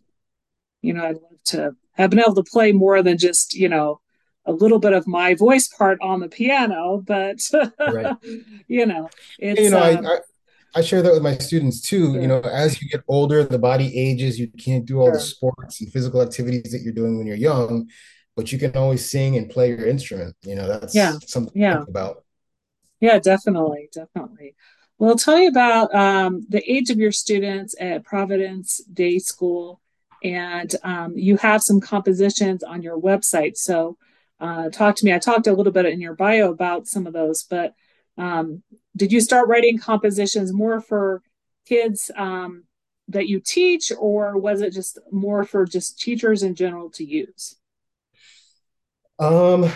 You 0.86 0.94
know, 0.94 1.06
I'd 1.06 1.16
love 1.16 1.44
to 1.46 1.76
have 1.94 2.10
been 2.10 2.20
able 2.20 2.36
to 2.36 2.44
play 2.44 2.72
more 2.72 3.02
than 3.02 3.18
just 3.18 3.56
you 3.56 3.70
know 3.70 4.00
a 4.46 4.52
little 4.52 4.80
bit 4.80 4.94
of 4.94 5.08
my 5.08 5.34
voice 5.34 5.68
part 5.68 6.00
on 6.02 6.20
the 6.20 6.30
piano, 6.30 7.02
but 7.06 7.40
right. 7.80 8.16
you 8.68 8.86
know, 8.86 9.10
And, 9.42 9.58
you 9.58 9.72
know, 9.72 9.80
I, 9.80 9.94
um, 9.96 10.06
I 10.06 10.20
I 10.76 10.82
share 10.82 11.02
that 11.02 11.14
with 11.14 11.24
my 11.24 11.38
students 11.38 11.80
too. 11.80 12.20
You 12.20 12.28
know, 12.28 12.42
as 12.42 12.82
you 12.82 12.90
get 12.90 13.02
older, 13.08 13.44
the 13.44 13.58
body 13.58 13.98
ages. 13.98 14.38
You 14.38 14.50
can't 14.50 14.86
do 14.86 15.00
all 15.00 15.12
the 15.12 15.20
sports 15.20 15.80
and 15.80 15.92
physical 15.92 16.22
activities 16.22 16.72
that 16.74 16.82
you're 16.82 16.94
doing 16.94 17.18
when 17.18 17.26
you're 17.26 17.38
young, 17.38 17.90
but 18.36 18.52
you 18.52 18.60
can 18.60 18.76
always 18.76 19.10
sing 19.10 19.38
and 19.38 19.50
play 19.50 19.70
your 19.70 19.88
instrument. 19.88 20.36
You 20.44 20.56
know, 20.56 20.68
yeah, 20.92 21.12
that's 21.12 21.32
something 21.32 21.54
to 21.54 21.60
yeah. 21.60 21.78
think 21.78 21.90
about. 21.90 22.26
Yeah, 23.00 23.20
definitely, 23.20 23.90
definitely. 23.94 24.56
Well, 24.98 25.16
tell 25.16 25.38
me 25.38 25.48
about 25.48 25.94
um, 25.96 26.46
the 26.50 26.62
age 26.70 26.90
of 26.90 26.98
your 26.98 27.12
students 27.12 27.76
at 27.80 28.04
Providence 28.04 28.82
Day 28.92 29.20
School, 29.20 29.82
and 30.26 30.74
um, 30.84 31.16
you 31.16 31.38
have 31.38 31.62
some 31.62 31.80
compositions 31.80 32.64
on 32.64 32.82
your 32.82 33.00
website. 33.00 33.58
So, 33.58 33.96
uh, 34.40 34.70
talk 34.70 34.96
to 34.96 35.06
me. 35.06 35.14
I 35.14 35.20
talked 35.20 35.46
a 35.46 35.54
little 35.54 35.72
bit 35.72 35.86
in 35.86 36.02
your 36.02 36.16
bio 36.16 36.50
about 36.50 36.88
some 36.88 37.06
of 37.06 37.14
those, 37.14 37.44
but 37.44 37.76
um, 38.18 38.64
did 38.98 39.12
you 39.12 39.22
start 39.22 39.48
writing 39.48 39.78
compositions 39.78 40.52
more 40.52 40.82
for 40.82 41.22
kids 41.68 42.10
um, 42.18 42.64
that 43.10 43.28
you 43.28 43.40
teach, 43.40 43.92
or 43.98 44.38
was 44.38 44.62
it 44.62 44.74
just 44.74 44.98
more 45.12 45.46
for 45.46 45.64
just 45.66 46.00
teachers 46.00 46.42
in 46.42 46.56
general 46.56 46.90
to 46.92 47.06
use? 47.06 47.56
Um, 49.20 49.72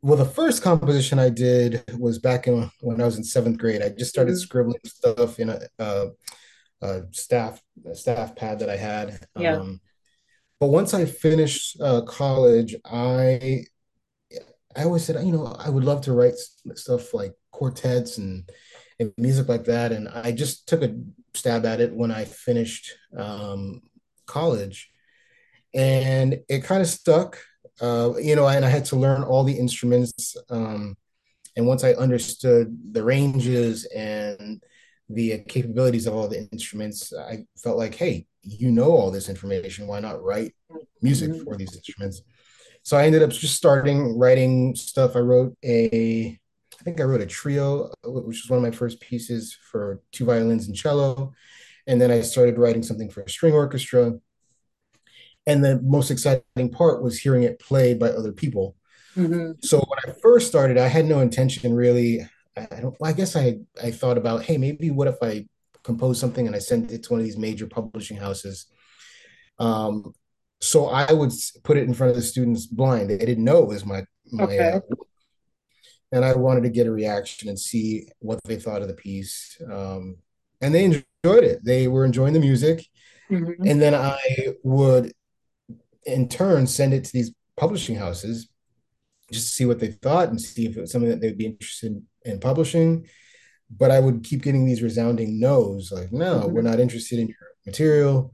well, 0.00 0.16
the 0.16 0.24
first 0.24 0.62
composition 0.62 1.18
I 1.18 1.28
did 1.28 1.84
was 1.98 2.18
back 2.18 2.48
in 2.48 2.70
when 2.80 3.00
I 3.02 3.04
was 3.04 3.18
in 3.18 3.24
seventh 3.24 3.58
grade. 3.58 3.82
I 3.82 3.90
just 3.90 4.10
started 4.10 4.32
Mhm. 4.32 4.40
scribbling 4.40 4.80
stuff 4.86 5.38
in 5.38 5.50
a, 5.50 5.60
a, 5.78 6.06
a 6.82 7.02
staff 7.12 7.62
staff 7.92 8.36
pad 8.36 8.58
that 8.60 8.70
I 8.70 8.76
had. 8.76 9.26
Yeah. 9.36 9.56
Um, 9.56 9.80
but 10.60 10.68
once 10.68 10.94
I 10.94 11.04
finished 11.04 11.80
uh, 11.80 12.02
college, 12.02 12.74
I 12.84 13.64
I 14.76 14.84
always 14.84 15.04
said, 15.04 15.24
you 15.24 15.32
know, 15.32 15.56
I 15.58 15.70
would 15.70 15.84
love 15.84 16.00
to 16.02 16.12
write 16.12 16.34
stuff 16.74 17.14
like 17.14 17.32
quartets 17.50 18.18
and 18.18 18.48
and 19.00 19.12
music 19.16 19.48
like 19.48 19.64
that. 19.64 19.92
And 19.92 20.08
I 20.08 20.32
just 20.32 20.68
took 20.68 20.82
a 20.82 20.94
stab 21.34 21.66
at 21.66 21.80
it 21.80 21.92
when 21.94 22.10
I 22.10 22.24
finished 22.24 22.92
um, 23.16 23.80
college, 24.26 24.90
and 25.74 26.40
it 26.48 26.64
kind 26.64 26.82
of 26.82 26.88
stuck. 26.88 27.38
Uh, 27.80 28.12
you 28.20 28.36
know, 28.36 28.46
and 28.46 28.64
I 28.64 28.68
had 28.68 28.84
to 28.86 28.96
learn 28.96 29.24
all 29.24 29.42
the 29.42 29.58
instruments. 29.58 30.36
Um, 30.48 30.96
and 31.56 31.66
once 31.66 31.84
I 31.84 31.92
understood 31.92 32.76
the 32.92 33.02
ranges 33.02 33.84
and 33.86 34.62
the 35.08 35.38
capabilities 35.48 36.06
of 36.06 36.14
all 36.14 36.28
the 36.28 36.48
instruments, 36.52 37.12
I 37.12 37.44
felt 37.58 37.76
like, 37.76 37.94
hey, 37.94 38.26
you 38.42 38.70
know 38.70 38.90
all 38.90 39.10
this 39.10 39.28
information. 39.28 39.86
Why 39.86 40.00
not 40.00 40.22
write 40.22 40.54
music 41.02 41.30
Mhm. 41.30 41.44
for 41.44 41.56
these 41.56 41.74
instruments? 41.74 42.22
So 42.82 42.96
I 42.96 43.06
ended 43.06 43.22
up 43.22 43.30
just 43.30 43.56
starting 43.56 44.18
writing 44.18 44.74
stuff. 44.74 45.16
I 45.16 45.20
wrote 45.20 45.56
a, 45.64 46.38
I 46.78 46.82
think 46.82 47.00
I 47.00 47.04
wrote 47.04 47.20
a 47.20 47.26
trio, 47.26 47.90
which 48.04 48.42
was 48.42 48.50
one 48.50 48.58
of 48.58 48.62
my 48.62 48.70
first 48.70 49.00
pieces 49.00 49.56
for 49.70 50.00
two 50.12 50.24
violins 50.24 50.66
and 50.66 50.76
cello. 50.76 51.32
And 51.86 52.00
then 52.00 52.10
I 52.10 52.20
started 52.22 52.58
writing 52.58 52.82
something 52.82 53.10
for 53.10 53.22
a 53.22 53.28
string 53.28 53.54
orchestra. 53.54 54.18
And 55.46 55.64
the 55.64 55.80
most 55.82 56.10
exciting 56.10 56.70
part 56.70 57.02
was 57.02 57.18
hearing 57.18 57.42
it 57.42 57.58
played 57.58 57.98
by 57.98 58.08
other 58.10 58.32
people. 58.32 58.76
Mhm. 59.16 59.62
So 59.64 59.78
when 59.78 59.98
I 60.06 60.18
first 60.20 60.48
started, 60.48 60.78
I 60.78 60.88
had 60.88 61.06
no 61.06 61.20
intention 61.20 61.74
really. 61.74 62.26
I 62.56 62.80
don't, 62.80 62.96
well, 63.00 63.10
I 63.10 63.12
guess 63.12 63.36
I 63.36 63.58
I 63.82 63.90
thought 63.90 64.18
about, 64.18 64.44
hey, 64.44 64.56
maybe 64.58 64.90
what 64.90 65.08
if 65.08 65.16
I 65.22 65.46
compose 65.82 66.18
something 66.18 66.46
and 66.46 66.56
I 66.56 66.60
sent 66.60 66.92
it 66.92 67.02
to 67.04 67.12
one 67.12 67.20
of 67.20 67.26
these 67.26 67.36
major 67.36 67.66
publishing 67.66 68.16
houses. 68.16 68.66
Um, 69.58 70.14
so 70.60 70.86
I 70.86 71.12
would 71.12 71.32
put 71.62 71.76
it 71.76 71.84
in 71.84 71.94
front 71.94 72.10
of 72.10 72.16
the 72.16 72.22
students 72.22 72.66
blind. 72.66 73.10
They 73.10 73.18
didn't 73.18 73.44
know 73.44 73.62
it 73.62 73.68
was 73.68 73.84
my 73.84 74.04
my 74.32 74.56
uh, 74.56 74.80
and 76.10 76.24
I 76.24 76.34
wanted 76.34 76.62
to 76.62 76.70
get 76.70 76.86
a 76.86 76.92
reaction 76.92 77.48
and 77.48 77.58
see 77.58 78.08
what 78.20 78.40
they 78.44 78.56
thought 78.56 78.82
of 78.82 78.88
the 78.88 78.94
piece. 78.94 79.60
Um, 79.70 80.16
and 80.60 80.74
they 80.74 80.84
enjoyed 80.84 81.44
it. 81.44 81.64
They 81.64 81.88
were 81.88 82.04
enjoying 82.04 82.32
the 82.32 82.40
music. 82.40 82.86
Mhm. 83.30 83.56
And 83.68 83.80
then 83.80 83.94
I 83.94 84.18
would 84.62 85.12
in 86.06 86.28
turn 86.28 86.66
send 86.66 86.94
it 86.94 87.04
to 87.04 87.12
these 87.12 87.32
publishing 87.56 87.96
houses 87.96 88.48
just 89.32 89.48
to 89.48 89.52
see 89.54 89.66
what 89.66 89.78
they 89.78 89.92
thought 89.92 90.28
and 90.28 90.40
see 90.40 90.66
if 90.66 90.76
it 90.76 90.80
was 90.80 90.92
something 90.92 91.10
that 91.10 91.20
they'd 91.20 91.38
be 91.38 91.46
interested 91.46 92.00
in 92.24 92.40
publishing. 92.40 93.06
but 93.70 93.90
I 93.90 94.00
would 94.00 94.24
keep 94.24 94.42
getting 94.42 94.66
these 94.66 94.82
resounding 94.82 95.40
no's, 95.40 95.90
like, 95.92 96.12
no, 96.12 96.40
mm-hmm. 96.40 96.52
we're 96.52 96.62
not 96.62 96.80
interested 96.80 97.18
in 97.18 97.28
your 97.28 97.36
material. 97.66 98.32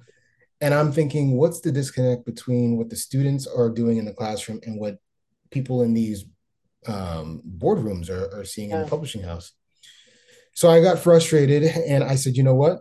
And 0.61 0.75
I'm 0.75 0.93
thinking, 0.93 1.37
what's 1.37 1.61
the 1.61 1.73
disconnect 1.73 2.27
between 2.27 2.77
what 2.77 2.91
the 2.91 2.97
students 2.97 3.47
are 3.47 3.71
doing 3.71 3.97
in 3.97 4.05
the 4.05 4.13
classroom 4.13 4.61
and 4.65 4.79
what 4.79 4.99
people 5.51 5.83
in 5.83 5.95
these 5.95 6.25
um, 6.87 7.43
boardrooms 7.59 8.11
are, 8.11 8.41
are 8.41 8.45
seeing 8.45 8.71
yeah. 8.71 8.77
in 8.77 8.83
the 8.83 8.91
publishing 8.91 9.23
house? 9.23 9.53
So 10.53 10.69
I 10.69 10.83
got 10.83 10.99
frustrated 10.99 11.63
and 11.63 12.05
I 12.05 12.17
said, 12.17 12.37
you 12.37 12.43
know 12.43 12.55
what? 12.55 12.81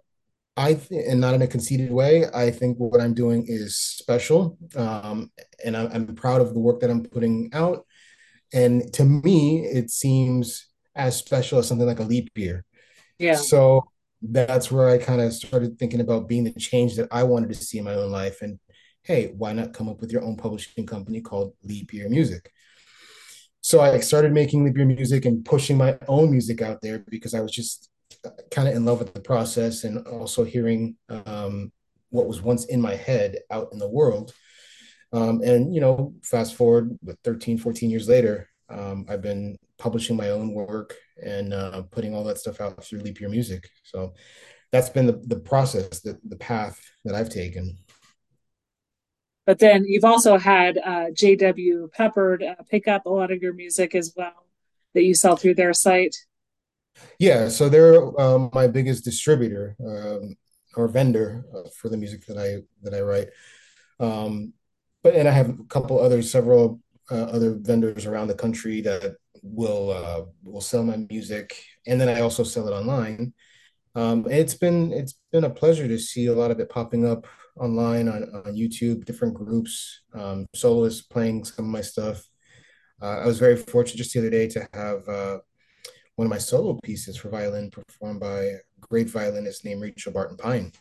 I 0.57 0.73
th- 0.73 1.05
and 1.07 1.21
not 1.21 1.35
in 1.35 1.41
a 1.41 1.47
conceited 1.47 1.89
way. 1.89 2.25
I 2.33 2.51
think 2.51 2.77
what 2.77 2.99
I'm 2.99 3.13
doing 3.13 3.45
is 3.47 3.77
special, 3.77 4.57
um, 4.75 5.31
and 5.63 5.77
I'm, 5.77 5.89
I'm 5.93 6.15
proud 6.15 6.41
of 6.41 6.53
the 6.53 6.59
work 6.59 6.81
that 6.81 6.89
I'm 6.89 7.03
putting 7.03 7.49
out. 7.53 7.85
And 8.53 8.91
to 8.93 9.03
me, 9.03 9.65
it 9.65 9.89
seems 9.91 10.67
as 10.95 11.15
special 11.15 11.59
as 11.59 11.67
something 11.67 11.87
like 11.87 11.99
a 11.99 12.03
leap 12.03 12.29
year. 12.35 12.65
Yeah. 13.17 13.35
So 13.35 13.91
that's 14.21 14.71
where 14.71 14.89
I 14.89 14.97
kind 14.97 15.21
of 15.21 15.33
started 15.33 15.77
thinking 15.77 16.01
about 16.01 16.27
being 16.27 16.43
the 16.43 16.51
change 16.51 16.95
that 16.95 17.07
I 17.11 17.23
wanted 17.23 17.49
to 17.49 17.55
see 17.55 17.77
in 17.77 17.85
my 17.85 17.93
own 17.93 18.11
life. 18.11 18.41
And 18.41 18.59
hey, 19.03 19.33
why 19.37 19.53
not 19.53 19.73
come 19.73 19.89
up 19.89 20.01
with 20.01 20.11
your 20.11 20.23
own 20.23 20.35
publishing 20.35 20.85
company 20.85 21.21
called 21.21 21.53
Leap 21.63 21.93
Year 21.93 22.09
Music? 22.09 22.51
So 23.61 23.81
I 23.81 23.99
started 23.99 24.33
making 24.33 24.63
Leap 24.63 24.77
Year 24.77 24.85
Music 24.85 25.25
and 25.25 25.43
pushing 25.43 25.77
my 25.77 25.97
own 26.07 26.31
music 26.31 26.61
out 26.61 26.81
there 26.81 26.99
because 27.09 27.33
I 27.33 27.41
was 27.41 27.51
just 27.51 27.89
kind 28.51 28.67
of 28.67 28.75
in 28.75 28.85
love 28.85 28.99
with 28.99 29.13
the 29.13 29.21
process 29.21 29.83
and 29.83 30.05
also 30.07 30.43
hearing 30.43 30.95
um, 31.09 31.71
what 32.09 32.27
was 32.27 32.41
once 32.41 32.65
in 32.65 32.81
my 32.81 32.95
head 32.95 33.37
out 33.51 33.69
in 33.71 33.79
the 33.79 33.89
world. 33.89 34.33
Um, 35.11 35.41
and, 35.41 35.73
you 35.73 35.81
know, 35.81 36.13
fast 36.23 36.55
forward 36.55 36.97
with 37.03 37.17
13, 37.23 37.57
14 37.57 37.89
years 37.89 38.07
later, 38.07 38.49
um, 38.69 39.05
I've 39.09 39.21
been 39.21 39.57
publishing 39.77 40.15
my 40.15 40.29
own 40.29 40.53
work 40.53 40.95
and 41.23 41.53
uh, 41.53 41.81
putting 41.83 42.13
all 42.13 42.23
that 42.25 42.37
stuff 42.37 42.61
out 42.61 42.83
through 42.83 42.99
Leap 42.99 43.19
Year 43.19 43.29
Music. 43.29 43.67
So 43.83 44.13
that's 44.71 44.89
been 44.89 45.07
the, 45.07 45.21
the 45.25 45.39
process, 45.39 46.01
the, 46.01 46.19
the 46.23 46.35
path 46.35 46.79
that 47.05 47.15
I've 47.15 47.29
taken. 47.29 47.77
But 49.45 49.57
then 49.57 49.83
you've 49.85 50.05
also 50.05 50.37
had 50.37 50.77
uh, 50.77 51.07
JW 51.11 51.91
Pepper 51.91 52.39
uh, 52.43 52.63
pick 52.69 52.87
up 52.87 53.07
a 53.07 53.09
lot 53.09 53.31
of 53.31 53.41
your 53.41 53.53
music 53.53 53.95
as 53.95 54.13
well 54.15 54.45
that 54.93 55.03
you 55.03 55.15
sell 55.15 55.35
through 55.35 55.55
their 55.55 55.73
site. 55.73 56.15
Yeah, 57.17 57.49
so 57.49 57.67
they're 57.67 58.19
um, 58.21 58.51
my 58.53 58.67
biggest 58.67 59.03
distributor 59.03 59.75
um, 59.83 60.35
or 60.75 60.87
vendor 60.87 61.45
uh, 61.55 61.69
for 61.75 61.89
the 61.89 61.97
music 61.97 62.25
that 62.27 62.37
I 62.37 62.61
that 62.83 62.93
I 62.93 63.01
write. 63.01 63.29
Um, 63.99 64.53
but 65.03 65.15
and 65.15 65.27
I 65.27 65.31
have 65.31 65.49
a 65.49 65.63
couple 65.69 65.99
other 65.99 66.21
several 66.21 66.81
uh, 67.11 67.25
other 67.25 67.55
vendors 67.59 68.05
around 68.05 68.27
the 68.27 68.35
country 68.35 68.81
that 68.81 69.15
will 69.41 69.91
uh, 69.91 70.23
will 70.43 70.61
sell 70.61 70.83
my 70.83 70.97
music, 71.09 71.61
and 71.87 71.99
then 71.99 72.09
I 72.09 72.21
also 72.21 72.43
sell 72.43 72.67
it 72.67 72.73
online. 72.73 73.33
Um, 73.95 74.27
it's 74.29 74.53
been 74.53 74.91
it's 74.91 75.15
been 75.31 75.43
a 75.43 75.49
pleasure 75.49 75.87
to 75.87 75.97
see 75.97 76.27
a 76.27 76.33
lot 76.33 76.51
of 76.51 76.59
it 76.59 76.69
popping 76.69 77.05
up 77.05 77.25
online 77.59 78.07
on, 78.07 78.23
on 78.45 78.55
YouTube, 78.55 79.05
different 79.05 79.33
groups, 79.33 80.01
um, 80.13 80.45
soloists 80.55 81.01
playing 81.01 81.43
some 81.43 81.65
of 81.65 81.71
my 81.71 81.81
stuff. 81.81 82.23
Uh, 83.01 83.19
I 83.19 83.25
was 83.25 83.39
very 83.39 83.55
fortunate 83.55 83.97
just 83.97 84.13
the 84.13 84.19
other 84.19 84.29
day 84.29 84.47
to 84.47 84.67
have 84.73 85.07
uh, 85.07 85.39
one 86.15 86.25
of 86.25 86.29
my 86.29 86.37
solo 86.37 86.79
pieces 86.83 87.17
for 87.17 87.29
violin 87.29 87.69
performed 87.69 88.19
by 88.19 88.41
a 88.41 88.57
great 88.79 89.09
violinist 89.09 89.65
named 89.65 89.81
Rachel 89.81 90.13
Barton 90.13 90.37
Pine. 90.37 90.71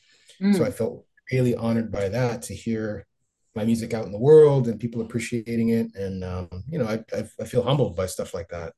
Mm. 0.41 0.57
So 0.57 0.65
I 0.65 0.71
felt 0.71 1.05
really 1.33 1.55
honored 1.55 1.91
by 1.91 2.09
that 2.09 2.43
to 2.43 2.55
hear 2.55 3.07
my 3.59 3.65
music 3.65 3.93
out 3.93 4.07
in 4.07 4.13
the 4.13 4.19
world 4.19 4.69
and 4.69 4.79
people 4.79 5.03
appreciating 5.03 5.71
it. 5.71 5.95
And, 5.97 6.23
um, 6.23 6.49
you 6.69 6.79
know, 6.79 6.87
I, 6.87 7.05
I, 7.15 7.25
I, 7.41 7.45
feel 7.45 7.65
humbled 7.65 7.97
by 7.97 8.07
stuff 8.07 8.33
like 8.33 8.49
that. 8.51 8.73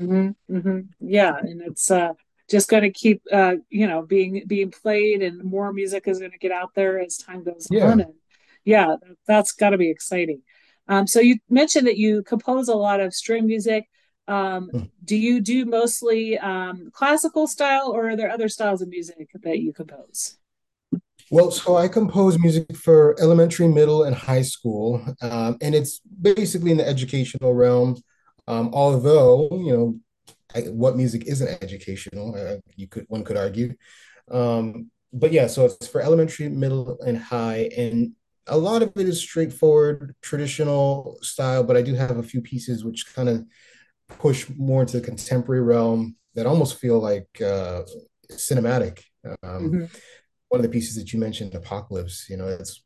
Mm-hmm, 0.00 0.56
mm-hmm. 0.56 0.80
Yeah. 1.00 1.36
And 1.36 1.60
it's 1.60 1.90
uh, 1.90 2.14
just 2.50 2.70
going 2.70 2.84
to 2.84 2.90
keep, 2.90 3.22
uh, 3.30 3.56
you 3.68 3.86
know, 3.86 4.02
being, 4.02 4.44
being 4.46 4.70
played 4.70 5.22
and 5.22 5.44
more 5.44 5.72
music 5.74 6.08
is 6.08 6.20
going 6.20 6.30
to 6.30 6.38
get 6.38 6.52
out 6.52 6.70
there 6.74 6.98
as 6.98 7.18
time 7.18 7.44
goes 7.44 7.68
yeah. 7.70 7.90
on. 7.90 8.00
And 8.00 8.14
yeah, 8.64 8.96
that's 9.26 9.52
got 9.52 9.70
to 9.70 9.78
be 9.78 9.90
exciting. 9.90 10.40
Um, 10.88 11.06
so 11.06 11.20
you 11.20 11.36
mentioned 11.50 11.86
that 11.86 11.98
you 11.98 12.22
compose 12.22 12.68
a 12.68 12.74
lot 12.74 13.00
of 13.00 13.12
string 13.14 13.46
music. 13.46 13.88
Um, 14.26 14.68
hmm. 14.70 14.82
do 15.04 15.16
you 15.16 15.40
do 15.40 15.64
mostly 15.64 16.38
um, 16.38 16.90
classical 16.92 17.46
style, 17.46 17.90
or 17.90 18.10
are 18.10 18.16
there 18.16 18.30
other 18.30 18.48
styles 18.48 18.82
of 18.82 18.88
music 18.88 19.30
that 19.42 19.58
you 19.58 19.72
compose? 19.72 20.36
Well, 21.30 21.50
so 21.50 21.76
I 21.76 21.88
compose 21.88 22.38
music 22.38 22.74
for 22.76 23.14
elementary, 23.20 23.68
middle, 23.68 24.04
and 24.04 24.16
high 24.16 24.42
school, 24.42 25.04
um, 25.20 25.58
and 25.60 25.74
it's 25.74 26.00
basically 26.00 26.70
in 26.70 26.78
the 26.78 26.88
educational 26.88 27.54
realm. 27.54 27.96
Um, 28.46 28.70
although 28.72 29.48
you 29.52 29.76
know, 29.76 30.00
I, 30.54 30.60
what 30.70 30.96
music 30.96 31.26
isn't 31.26 31.62
educational? 31.62 32.34
Uh, 32.34 32.56
you 32.76 32.88
could 32.88 33.04
one 33.08 33.24
could 33.24 33.36
argue, 33.36 33.74
um, 34.30 34.90
but 35.12 35.32
yeah. 35.32 35.48
So 35.48 35.66
it's 35.66 35.86
for 35.86 36.00
elementary, 36.00 36.48
middle, 36.48 36.98
and 37.00 37.18
high, 37.18 37.70
and 37.76 38.12
a 38.46 38.56
lot 38.56 38.82
of 38.82 38.92
it 38.96 39.08
is 39.08 39.20
straightforward, 39.20 40.14
traditional 40.22 41.18
style. 41.20 41.62
But 41.62 41.76
I 41.76 41.82
do 41.82 41.94
have 41.94 42.16
a 42.16 42.22
few 42.22 42.40
pieces 42.40 42.84
which 42.84 43.14
kind 43.14 43.28
of 43.28 43.44
push 44.18 44.46
more 44.56 44.80
into 44.80 44.98
the 44.98 45.04
contemporary 45.04 45.62
realm 45.62 46.16
that 46.34 46.46
almost 46.46 46.78
feel 46.78 46.98
like 46.98 47.28
uh, 47.42 47.82
cinematic. 48.32 49.02
Um, 49.24 49.36
mm-hmm. 49.42 49.84
One 50.48 50.60
of 50.60 50.62
the 50.62 50.72
pieces 50.72 50.96
that 50.96 51.12
you 51.12 51.18
mentioned, 51.18 51.54
Apocalypse, 51.54 52.26
you 52.28 52.36
know, 52.36 52.46
it's 52.46 52.82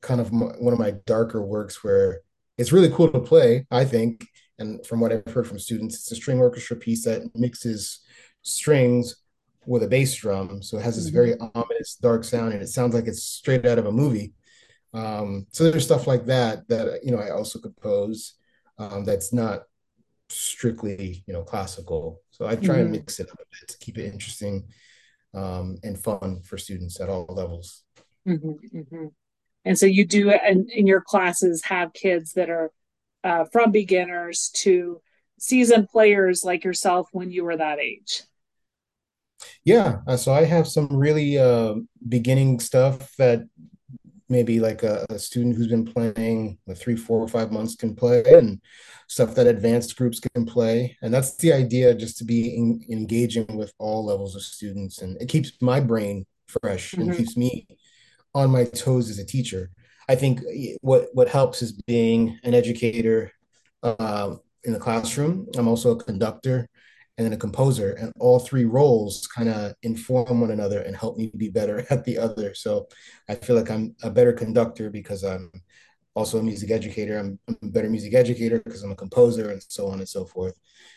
kind 0.00 0.20
of 0.20 0.32
my, 0.32 0.46
one 0.58 0.72
of 0.72 0.78
my 0.78 0.94
darker 1.04 1.42
works 1.42 1.82
where 1.82 2.20
it's 2.58 2.72
really 2.72 2.90
cool 2.90 3.10
to 3.10 3.20
play, 3.20 3.66
I 3.70 3.84
think. 3.84 4.26
And 4.58 4.86
from 4.86 5.00
what 5.00 5.12
I've 5.12 5.32
heard 5.32 5.46
from 5.46 5.58
students, 5.58 5.96
it's 5.96 6.12
a 6.12 6.16
string 6.16 6.38
orchestra 6.38 6.76
piece 6.76 7.04
that 7.04 7.22
mixes 7.34 8.00
strings 8.42 9.16
with 9.66 9.82
a 9.82 9.88
bass 9.88 10.14
drum. 10.14 10.62
So 10.62 10.78
it 10.78 10.82
has 10.82 10.96
this 10.96 11.06
mm-hmm. 11.06 11.14
very 11.14 11.34
ominous, 11.54 11.96
dark 11.96 12.24
sound, 12.24 12.52
and 12.52 12.62
it 12.62 12.68
sounds 12.68 12.94
like 12.94 13.06
it's 13.06 13.22
straight 13.22 13.66
out 13.66 13.78
of 13.78 13.86
a 13.86 13.92
movie. 13.92 14.32
Um, 14.94 15.46
so 15.50 15.64
there's 15.64 15.84
stuff 15.84 16.06
like 16.06 16.26
that 16.26 16.66
that 16.68 17.00
you 17.02 17.10
know 17.10 17.18
I 17.18 17.30
also 17.30 17.58
compose 17.58 18.34
um, 18.78 19.04
that's 19.04 19.32
not 19.32 19.62
strictly 20.28 21.22
you 21.26 21.32
know 21.32 21.42
classical 21.42 22.20
so 22.30 22.46
i 22.46 22.56
try 22.56 22.76
mm-hmm. 22.76 22.80
and 22.80 22.90
mix 22.90 23.20
it 23.20 23.30
up 23.30 23.38
a 23.38 23.44
bit 23.50 23.68
to 23.68 23.78
keep 23.78 23.96
it 23.96 24.12
interesting 24.12 24.64
um, 25.36 25.76
and 25.82 25.98
fun 25.98 26.40
for 26.42 26.58
students 26.58 27.00
at 27.00 27.08
all 27.08 27.26
levels 27.28 27.84
mm-hmm, 28.26 28.78
mm-hmm. 28.78 29.06
and 29.64 29.78
so 29.78 29.86
you 29.86 30.04
do 30.04 30.30
and 30.30 30.70
in 30.70 30.86
your 30.86 31.00
classes 31.00 31.64
have 31.64 31.92
kids 31.92 32.32
that 32.32 32.50
are 32.50 32.70
uh, 33.24 33.44
from 33.52 33.70
beginners 33.70 34.50
to 34.54 35.00
seasoned 35.38 35.88
players 35.88 36.42
like 36.44 36.64
yourself 36.64 37.08
when 37.12 37.30
you 37.30 37.44
were 37.44 37.56
that 37.56 37.78
age 37.78 38.22
yeah 39.64 39.98
uh, 40.06 40.16
so 40.16 40.32
i 40.32 40.44
have 40.44 40.66
some 40.66 40.88
really 40.88 41.38
uh, 41.38 41.74
beginning 42.08 42.58
stuff 42.58 43.14
that 43.16 43.46
maybe 44.28 44.60
like 44.60 44.82
a, 44.82 45.06
a, 45.10 45.18
student 45.18 45.56
who's 45.56 45.68
been 45.68 45.84
playing 45.84 46.58
with 46.66 46.80
three, 46.80 46.96
four, 46.96 47.22
or 47.22 47.28
five 47.28 47.52
months 47.52 47.76
can 47.76 47.94
play, 47.94 48.22
and 48.26 48.60
stuff 49.08 49.34
that 49.34 49.46
advanced 49.46 49.96
groups 49.96 50.20
can 50.20 50.44
play. 50.44 50.96
And 51.02 51.12
that's 51.12 51.36
the 51.36 51.52
idea, 51.52 51.94
just 51.94 52.18
to 52.18 52.24
be 52.24 52.56
in, 52.56 52.84
engaging 52.90 53.56
with 53.56 53.72
all 53.78 54.04
levels 54.04 54.34
of 54.34 54.42
students, 54.42 55.02
and 55.02 55.20
it 55.20 55.28
keeps 55.28 55.52
my 55.60 55.80
brain 55.80 56.26
fresh 56.46 56.92
mm-hmm. 56.92 57.02
and 57.08 57.16
keeps 57.16 57.36
me 57.36 57.66
on 58.34 58.50
my 58.50 58.64
toes 58.64 59.10
as 59.10 59.18
a 59.18 59.24
teacher. 59.24 59.70
I 60.08 60.14
think 60.14 60.40
what 60.82 61.08
what 61.14 61.28
helps 61.28 61.62
is 61.62 61.72
being 61.72 62.38
an 62.44 62.54
educator 62.54 63.32
uh, 63.82 64.36
in 64.64 64.72
the 64.72 64.78
classroom. 64.78 65.48
I'm 65.56 65.68
also 65.68 65.92
a 65.92 66.04
conductor 66.04 66.68
and 67.18 67.24
then 67.24 67.32
a 67.32 67.36
composer 67.36 67.92
and 67.92 68.12
all 68.18 68.38
three 68.38 68.64
roles 68.64 69.26
kind 69.26 69.48
of 69.48 69.74
inform 69.82 70.40
one 70.40 70.50
another 70.50 70.82
and 70.82 70.94
help 70.94 71.16
me 71.16 71.32
be 71.36 71.48
better 71.48 71.86
at 71.90 72.04
the 72.04 72.18
other. 72.18 72.54
So 72.54 72.88
i 73.28 73.34
feel 73.34 73.56
like 73.56 73.70
i'm 73.70 73.94
a 74.02 74.10
better 74.10 74.32
conductor 74.32 74.90
because 74.90 75.24
i'm 75.24 75.50
also 76.14 76.38
a 76.38 76.42
music 76.42 76.70
educator. 76.70 77.18
I'm, 77.18 77.38
a 77.48 77.66
better 77.66 77.90
music 77.90 78.14
educator 78.14 78.58
because 78.60 78.82
i'm 78.82 78.92
a 78.92 78.96
composer 78.96 79.50
and 79.50 79.62
so 79.62 79.88
on 79.88 79.98
and 79.98 80.08
so 80.08 80.24
forth. 80.24 80.54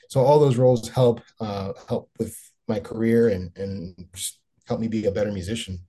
So 0.10 0.22
all 0.22 0.40
those 0.40 0.58
roles 0.58 0.90
help 0.90 1.22
uh, 1.40 1.74
help 1.88 2.10
with 2.18 2.38
my 2.68 2.80
career 2.80 3.30
and 3.30 3.52
and 3.58 3.96
just 4.14 4.40
help 4.68 4.80
me 4.80 4.88
be 4.88 5.06
a 5.06 5.12
better 5.12 5.32
musician. 5.32 5.80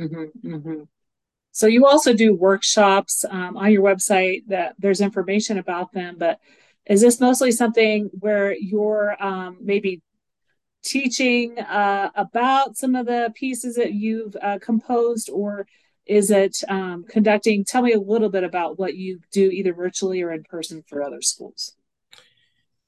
Mm-hmm, 0.00 0.54
mm-hmm. 0.54 0.82
so 1.52 1.66
you 1.66 1.84
also 1.84 2.14
do 2.14 2.34
workshops 2.34 3.22
um, 3.28 3.58
on 3.58 3.70
your 3.70 3.82
website 3.82 4.46
that 4.48 4.74
there's 4.78 5.02
information 5.02 5.58
about 5.58 5.92
them 5.92 6.16
but 6.18 6.40
is 6.90 7.00
this 7.00 7.20
mostly 7.20 7.52
something 7.52 8.10
where 8.18 8.52
you're 8.52 9.16
um, 9.22 9.58
maybe 9.60 10.02
teaching 10.82 11.56
uh, 11.60 12.10
about 12.16 12.76
some 12.76 12.96
of 12.96 13.06
the 13.06 13.32
pieces 13.36 13.76
that 13.76 13.92
you've 13.92 14.36
uh, 14.42 14.58
composed, 14.60 15.30
or 15.30 15.68
is 16.04 16.32
it 16.32 16.64
um, 16.68 17.04
conducting? 17.08 17.64
Tell 17.64 17.82
me 17.82 17.92
a 17.92 18.00
little 18.00 18.28
bit 18.28 18.42
about 18.42 18.76
what 18.76 18.96
you 18.96 19.20
do, 19.30 19.50
either 19.50 19.72
virtually 19.72 20.20
or 20.20 20.32
in 20.32 20.42
person, 20.42 20.82
for 20.88 21.00
other 21.00 21.22
schools. 21.22 21.76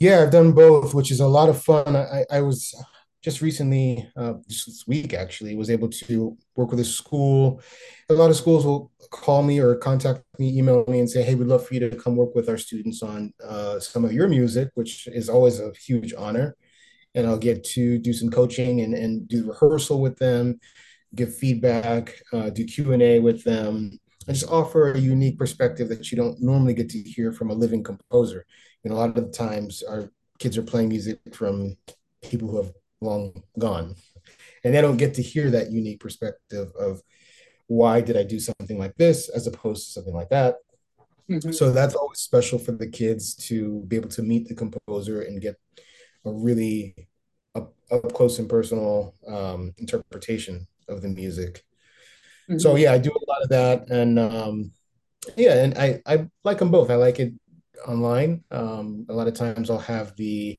Yeah, 0.00 0.21
I've 0.21 0.32
done 0.32 0.50
both, 0.50 0.94
which 0.94 1.12
is 1.12 1.21
a 1.21 1.28
lot 1.28 1.49
of 1.49 1.62
fun. 1.62 1.94
I, 1.94 2.25
I 2.28 2.40
was 2.40 2.75
just 3.22 3.40
recently, 3.40 4.10
uh, 4.16 4.34
this 4.48 4.84
week 4.86 5.14
actually, 5.14 5.54
was 5.54 5.70
able 5.70 5.88
to 5.88 6.36
work 6.56 6.70
with 6.70 6.80
a 6.80 6.84
school. 6.84 7.62
A 8.10 8.14
lot 8.14 8.30
of 8.30 8.36
schools 8.36 8.66
will 8.66 8.90
call 9.10 9.42
me 9.42 9.60
or 9.60 9.76
contact 9.76 10.22
me, 10.38 10.58
email 10.58 10.84
me, 10.88 10.98
and 10.98 11.08
say, 11.08 11.22
"Hey, 11.22 11.34
we'd 11.34 11.46
love 11.46 11.66
for 11.66 11.74
you 11.74 11.80
to 11.88 11.96
come 11.96 12.16
work 12.16 12.34
with 12.34 12.48
our 12.48 12.58
students 12.58 13.02
on 13.02 13.32
uh, 13.44 13.78
some 13.78 14.04
of 14.04 14.12
your 14.12 14.28
music," 14.28 14.70
which 14.74 15.06
is 15.06 15.28
always 15.28 15.60
a 15.60 15.72
huge 15.86 16.12
honor. 16.14 16.56
and 17.14 17.26
I'll 17.26 17.38
get 17.38 17.62
to 17.64 17.98
do 17.98 18.12
some 18.14 18.30
coaching 18.30 18.80
and, 18.80 18.94
and 18.94 19.28
do 19.28 19.46
rehearsal 19.46 20.00
with 20.00 20.16
them, 20.18 20.58
give 21.14 21.36
feedback, 21.36 22.14
uh, 22.32 22.50
do 22.50 22.64
Q&A 22.64 23.18
with 23.18 23.44
them, 23.44 23.98
and 24.26 24.36
just 24.36 24.50
offer 24.50 24.92
a 24.92 24.98
unique 24.98 25.38
perspective 25.38 25.88
that 25.90 26.10
you 26.10 26.16
don't 26.16 26.40
normally 26.40 26.74
get 26.74 26.88
to 26.90 26.98
hear 27.02 27.32
from 27.32 27.50
a 27.50 27.54
living 27.54 27.82
composer. 27.82 28.46
Know, 28.84 28.94
a 28.94 28.96
lot 28.96 29.16
of 29.16 29.26
the 29.26 29.30
times 29.30 29.82
our 29.82 30.10
kids 30.38 30.56
are 30.58 30.62
playing 30.62 30.88
music 30.88 31.18
from 31.34 31.76
people 32.22 32.48
who 32.48 32.56
have 32.62 32.72
long 33.02 33.42
gone, 33.59 33.97
and 34.64 34.75
they 34.75 34.80
don't 34.80 34.97
get 34.97 35.14
to 35.14 35.23
hear 35.23 35.50
that 35.50 35.71
unique 35.71 36.00
perspective 36.00 36.71
of 36.78 37.02
why 37.66 38.00
did 38.00 38.16
I 38.16 38.23
do 38.23 38.38
something 38.38 38.78
like 38.78 38.94
this 38.97 39.28
as 39.28 39.47
opposed 39.47 39.87
to 39.87 39.92
something 39.92 40.14
like 40.14 40.30
that. 40.30 40.56
Mm-hmm. 41.30 41.52
So 41.52 41.73
that's 41.73 41.94
always 41.94 42.18
special 42.18 42.59
for 42.59 42.73
the 42.73 42.88
kids 42.88 43.35
to 43.49 43.82
be 43.88 43.97
able 43.97 44.11
to 44.11 44.23
meet 44.23 44.49
the 44.49 44.54
composer 44.54 45.23
and 45.23 45.40
get 45.40 45.56
a 46.25 46.32
really 46.32 46.94
up, 47.54 47.75
up 47.90 48.12
close 48.12 48.38
and 48.38 48.49
personal 48.49 49.14
um, 49.26 49.73
interpretation 49.78 50.66
of 50.88 51.02
the 51.02 51.09
music. 51.09 51.64
Mm-hmm. 52.49 52.59
So 52.59 52.76
yeah, 52.76 52.92
I 52.92 52.99
do 52.99 53.11
a 53.11 53.30
lot 53.30 53.42
of 53.42 53.49
that, 53.50 53.90
and 53.90 54.18
um, 54.18 54.73
yeah, 55.37 55.62
and 55.62 55.78
I 55.78 56.02
I 56.06 56.28
like 56.44 56.59
them 56.59 56.71
both. 56.71 56.90
I 56.90 56.97
like 56.97 57.21
it 57.21 57.32
online. 57.87 58.44
Um, 58.50 59.06
a 59.09 59.14
lot 59.14 59.28
of 59.28 59.35
times 59.35 59.71
I'll 59.71 59.78
have 59.78 60.16
the 60.16 60.59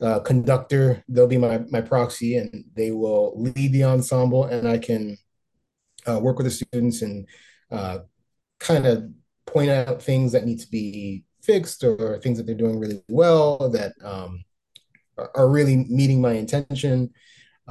uh, 0.00 0.20
conductor; 0.20 1.04
they'll 1.08 1.26
be 1.26 1.38
my 1.38 1.58
my 1.70 1.80
proxy, 1.80 2.36
and 2.36 2.64
they 2.74 2.90
will 2.90 3.40
lead 3.40 3.72
the 3.72 3.84
ensemble, 3.84 4.44
and 4.44 4.66
I 4.68 4.78
can 4.78 5.16
uh, 6.08 6.18
work 6.18 6.38
with 6.38 6.46
the 6.46 6.50
students 6.50 7.02
and 7.02 7.26
uh, 7.70 7.98
kind 8.58 8.86
of 8.86 9.08
point 9.46 9.70
out 9.70 10.02
things 10.02 10.32
that 10.32 10.44
need 10.44 10.60
to 10.60 10.68
be 10.68 11.24
fixed 11.42 11.82
or 11.84 12.18
things 12.18 12.38
that 12.38 12.46
they're 12.46 12.54
doing 12.54 12.78
really 12.78 13.02
well 13.08 13.68
that 13.70 13.92
um, 14.04 14.44
are 15.34 15.48
really 15.48 15.76
meeting 15.76 16.20
my 16.20 16.32
intention. 16.32 17.10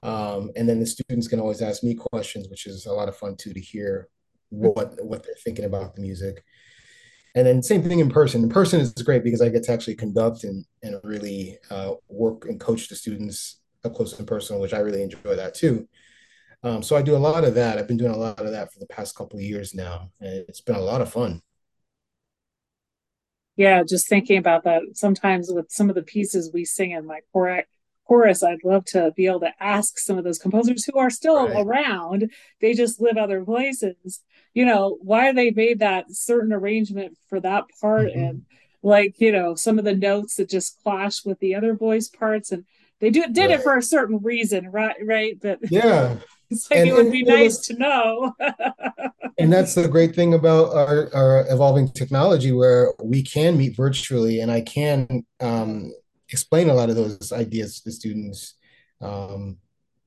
Um, 0.04 0.52
and 0.56 0.68
then 0.68 0.80
the 0.80 0.86
students 0.86 1.28
can 1.28 1.40
always 1.40 1.62
ask 1.62 1.84
me 1.84 1.96
questions, 1.96 2.48
which 2.50 2.68
is 2.68 2.86
a 2.86 2.94
lot 2.94 3.10
of 3.10 3.18
fun 3.18 3.36
too 3.36 3.54
to 3.54 3.60
hear 3.60 4.08
what 4.50 5.04
what 5.04 5.24
they're 5.24 5.36
thinking 5.44 5.66
about 5.66 5.96
the 5.96 6.02
music. 6.02 6.44
And 7.36 7.46
then 7.46 7.62
same 7.62 7.84
thing 7.84 8.00
in 8.00 8.10
person. 8.10 8.44
In 8.44 8.50
person 8.50 8.80
is 8.80 8.92
great 8.94 9.24
because 9.24 9.42
I 9.42 9.50
get 9.50 9.64
to 9.64 9.72
actually 9.72 9.96
conduct 9.96 10.44
and 10.44 10.66
and 10.82 11.00
really 11.04 11.58
uh, 11.70 11.94
work 12.08 12.46
and 12.46 12.60
coach 12.60 12.88
the 12.88 12.96
students 12.96 13.60
up 13.86 13.94
close 13.94 14.18
and 14.18 14.28
personal, 14.28 14.62
which 14.62 14.74
I 14.74 14.80
really 14.80 15.04
enjoy 15.04 15.36
that 15.36 15.54
too. 15.54 15.88
Um, 16.64 16.84
so 16.84 16.96
I 16.96 17.02
do 17.02 17.16
a 17.16 17.18
lot 17.18 17.46
of 17.46 17.56
that. 17.56 17.78
I've 17.78 17.88
been 17.88 17.98
doing 17.98 18.12
a 18.12 18.18
lot 18.18 18.40
of 18.40 18.52
that 18.52 18.74
for 18.74 18.80
the 18.80 18.88
past 18.88 19.16
couple 19.16 19.38
of 19.38 19.44
years 19.44 19.74
now, 19.74 20.12
and 20.20 20.46
it's 20.50 20.62
been 20.62 20.76
a 20.76 20.82
lot 20.82 21.02
of 21.02 21.12
fun. 21.12 21.42
Yeah, 23.56 23.84
just 23.84 24.08
thinking 24.08 24.38
about 24.38 24.64
that. 24.64 24.82
Sometimes 24.94 25.52
with 25.52 25.70
some 25.70 25.90
of 25.90 25.96
the 25.96 26.02
pieces 26.02 26.52
we 26.54 26.66
sing 26.66 26.92
in 26.92 27.06
my 27.06 27.20
chorus, 28.10 28.44
I'd 28.44 28.64
love 28.64 28.86
to 28.86 29.12
be 29.16 29.28
able 29.28 29.42
to 29.42 29.54
ask 29.60 30.00
some 30.00 30.18
of 30.18 30.24
those 30.24 30.40
composers 30.40 30.84
who 30.84 30.98
are 30.98 31.12
still 31.12 31.48
right. 31.48 31.64
around. 31.66 32.32
They 32.60 32.74
just 32.74 33.00
live 33.00 33.18
other 33.18 33.46
places. 33.46 34.22
You 34.56 34.66
know, 34.66 34.98
why 35.02 35.32
they 35.32 35.52
made 35.52 35.80
that 35.80 36.12
certain 36.12 36.52
arrangement 36.52 37.18
for 37.28 37.40
that 37.40 37.66
part, 37.80 38.08
mm-hmm. 38.08 38.20
and 38.20 38.46
like 38.82 39.22
you 39.22 39.32
know, 39.32 39.54
some 39.54 39.78
of 39.78 39.86
the 39.86 39.96
notes 39.96 40.36
that 40.36 40.50
just 40.50 40.82
clash 40.84 41.24
with 41.24 41.40
the 41.40 41.54
other 41.54 41.76
voice 41.76 42.08
parts, 42.08 42.52
and 42.52 42.66
they 43.00 43.12
do 43.12 43.28
did 43.32 43.52
right. 43.52 43.52
it 43.52 43.64
for 43.64 43.78
a 43.78 43.84
certain 43.84 44.18
reason, 44.24 44.72
right? 44.72 44.96
Right, 45.06 45.38
but 45.40 45.60
yeah 45.70 46.18
It's 46.50 46.70
like 46.70 46.80
and, 46.80 46.90
it 46.90 46.94
would 46.94 47.12
be 47.12 47.24
nice 47.24 47.58
was, 47.58 47.68
to 47.68 47.74
know. 47.78 48.34
and 49.38 49.54
that's 49.54 49.76
the 49.76 49.88
great 49.88 50.16
thing 50.16 50.34
about 50.34 50.74
our, 50.76 51.14
our, 51.14 51.46
evolving 51.50 51.90
technology, 51.92 52.52
where 52.52 52.94
we 53.04 53.22
can 53.22 53.56
meet 53.56 53.76
virtually, 53.76 54.40
and 54.40 54.52
I 54.52 54.62
can 54.62 55.26
um, 55.40 55.94
explain 56.30 56.70
a 56.70 56.74
lot 56.74 56.90
of 56.90 56.96
those 56.96 57.32
ideas 57.32 57.82
to 57.82 57.92
students. 57.92 58.56
Um, 59.02 59.58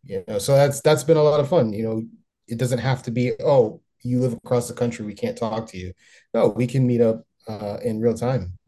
you 0.05 0.25
know, 0.27 0.39
so 0.39 0.55
that's 0.55 0.81
that's 0.81 1.05
been 1.05 1.17
a 1.17 1.23
lot 1.23 1.41
of 1.41 1.49
fun. 1.49 1.73
You 1.73 1.83
know, 1.85 2.03
it 2.49 2.59
doesn't 2.59 2.79
have 2.79 3.03
to 3.05 3.11
be 3.11 3.33
oh, 3.41 3.81
you 4.03 4.21
live 4.21 4.33
across 4.33 4.69
the 4.69 4.75
country, 4.75 5.05
we 5.05 5.15
can't 5.15 5.39
talk 5.39 5.67
to 5.69 5.79
you. 5.79 5.93
No, 6.35 6.49
we 6.49 6.67
can 6.67 6.87
meet 6.87 7.01
up 7.01 7.25
uh, 7.49 7.79
in 7.85 8.01
real 8.01 8.15
time. 8.15 8.59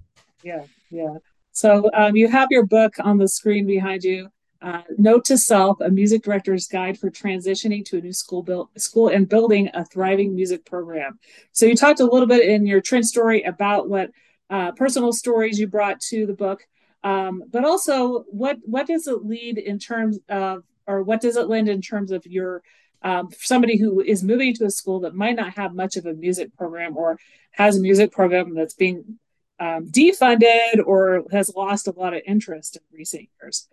Yeah, 0.42 0.64
yeah. 0.90 1.16
So 1.52 1.90
um, 1.94 2.16
you 2.16 2.28
have 2.28 2.48
your 2.50 2.66
book 2.66 2.94
on 3.00 3.18
the 3.18 3.28
screen 3.28 3.66
behind 3.66 4.04
you. 4.04 4.28
Uh, 4.60 4.82
Note 4.96 5.26
to 5.26 5.36
Self, 5.36 5.80
a 5.80 5.90
music 5.90 6.22
director's 6.22 6.66
guide 6.66 6.98
for 6.98 7.10
transitioning 7.10 7.84
to 7.84 7.98
a 7.98 8.00
new 8.00 8.14
school 8.14 8.70
school 8.76 9.08
and 9.08 9.28
building 9.28 9.68
a 9.74 9.84
thriving 9.84 10.34
music 10.34 10.64
program. 10.64 11.18
So 11.52 11.66
you 11.66 11.76
talked 11.76 12.00
a 12.00 12.06
little 12.06 12.26
bit 12.26 12.48
in 12.48 12.66
your 12.66 12.80
trend 12.80 13.06
story 13.06 13.42
about 13.42 13.88
what 13.88 14.10
uh, 14.48 14.72
personal 14.72 15.12
stories 15.12 15.58
you 15.58 15.66
brought 15.66 16.00
to 16.00 16.24
the 16.24 16.32
book, 16.32 16.66
um, 17.04 17.44
but 17.50 17.64
also 17.64 18.24
what 18.28 18.56
what 18.64 18.86
does 18.86 19.06
it 19.06 19.24
lead 19.24 19.58
in 19.58 19.78
terms 19.78 20.18
of, 20.28 20.64
or 20.86 21.02
what 21.02 21.20
does 21.20 21.36
it 21.36 21.48
lend 21.48 21.68
in 21.68 21.80
terms 21.80 22.10
of 22.10 22.26
your 22.26 22.62
um, 23.02 23.28
somebody 23.38 23.76
who 23.76 24.00
is 24.00 24.24
moving 24.24 24.54
to 24.54 24.64
a 24.64 24.70
school 24.70 25.00
that 25.00 25.14
might 25.14 25.36
not 25.36 25.54
have 25.54 25.74
much 25.74 25.96
of 25.96 26.06
a 26.06 26.14
music 26.14 26.56
program 26.56 26.96
or 26.96 27.18
has 27.52 27.76
a 27.76 27.80
music 27.80 28.10
program 28.10 28.54
that's 28.54 28.74
being 28.74 29.18
um, 29.60 29.86
defunded 29.86 30.84
or 30.84 31.22
has 31.30 31.52
lost 31.54 31.86
a 31.86 31.92
lot 31.92 32.14
of 32.14 32.22
interest 32.26 32.76
in 32.76 32.82
recent 32.98 33.28
years 33.38 33.68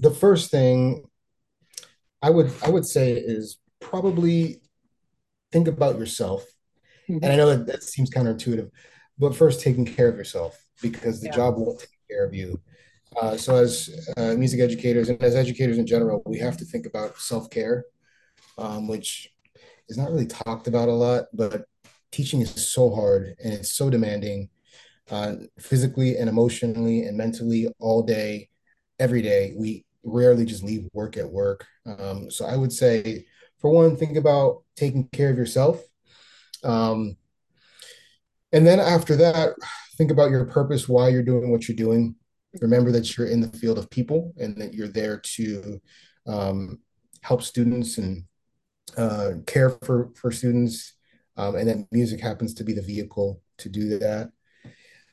the 0.00 0.10
first 0.10 0.50
thing 0.50 1.04
I 2.22 2.30
would 2.30 2.50
I 2.64 2.70
would 2.70 2.86
say 2.86 3.12
is 3.12 3.58
probably 3.80 4.60
think 5.52 5.68
about 5.68 5.98
yourself. 5.98 6.44
Mm-hmm. 7.08 7.24
And 7.24 7.32
I 7.32 7.36
know 7.36 7.54
that 7.54 7.66
that 7.66 7.82
seems 7.82 8.10
counterintuitive, 8.10 8.70
but 9.18 9.34
first 9.34 9.60
taking 9.60 9.84
care 9.84 10.08
of 10.08 10.16
yourself 10.16 10.62
because 10.82 11.20
the 11.20 11.28
yeah. 11.28 11.36
job 11.36 11.56
won't 11.56 11.80
take 11.80 11.88
care 12.08 12.24
of 12.24 12.34
you. 12.34 12.60
Uh, 13.20 13.36
so, 13.36 13.56
as 13.56 13.88
uh, 14.16 14.34
music 14.34 14.60
educators 14.60 15.08
and 15.08 15.22
as 15.22 15.34
educators 15.34 15.78
in 15.78 15.86
general, 15.86 16.22
we 16.26 16.38
have 16.38 16.56
to 16.58 16.64
think 16.64 16.86
about 16.86 17.18
self 17.18 17.48
care, 17.48 17.84
um, 18.58 18.86
which 18.86 19.32
is 19.88 19.96
not 19.96 20.10
really 20.10 20.26
talked 20.26 20.68
about 20.68 20.88
a 20.88 20.92
lot. 20.92 21.24
But 21.32 21.64
teaching 22.10 22.40
is 22.40 22.68
so 22.68 22.94
hard 22.94 23.34
and 23.42 23.52
it's 23.54 23.72
so 23.72 23.90
demanding, 23.90 24.48
uh, 25.10 25.34
physically 25.58 26.16
and 26.16 26.28
emotionally 26.28 27.02
and 27.02 27.16
mentally 27.16 27.68
all 27.78 28.02
day, 28.02 28.48
every 28.98 29.22
day. 29.22 29.54
We 29.56 29.84
rarely 30.02 30.44
just 30.44 30.62
leave 30.62 30.88
work 30.92 31.16
at 31.16 31.30
work. 31.30 31.66
Um, 31.86 32.30
so, 32.30 32.44
I 32.44 32.56
would 32.56 32.72
say, 32.72 33.26
for 33.58 33.70
one, 33.70 33.96
think 33.96 34.16
about 34.16 34.62
taking 34.76 35.08
care 35.08 35.30
of 35.30 35.36
yourself. 35.36 35.82
Um, 36.64 37.16
and 38.52 38.66
then 38.66 38.80
after 38.80 39.16
that, 39.16 39.54
think 39.96 40.10
about 40.10 40.30
your 40.30 40.44
purpose, 40.46 40.88
why 40.88 41.08
you're 41.08 41.22
doing 41.22 41.50
what 41.50 41.68
you're 41.68 41.76
doing. 41.76 42.14
Remember 42.60 42.90
that 42.92 43.16
you're 43.16 43.26
in 43.26 43.40
the 43.40 43.58
field 43.58 43.78
of 43.78 43.90
people 43.90 44.32
and 44.38 44.56
that 44.56 44.72
you're 44.72 44.88
there 44.88 45.20
to 45.36 45.80
um, 46.26 46.78
help 47.20 47.42
students 47.42 47.98
and 47.98 48.24
uh, 48.96 49.32
care 49.46 49.70
for 49.70 50.10
for 50.14 50.32
students, 50.32 50.94
um, 51.38 51.54
and 51.54 51.68
that 51.68 51.86
music 51.92 52.20
happens 52.20 52.52
to 52.54 52.64
be 52.64 52.74
the 52.74 52.82
vehicle 52.82 53.40
to 53.58 53.68
do 53.68 53.98
that. 53.98 54.30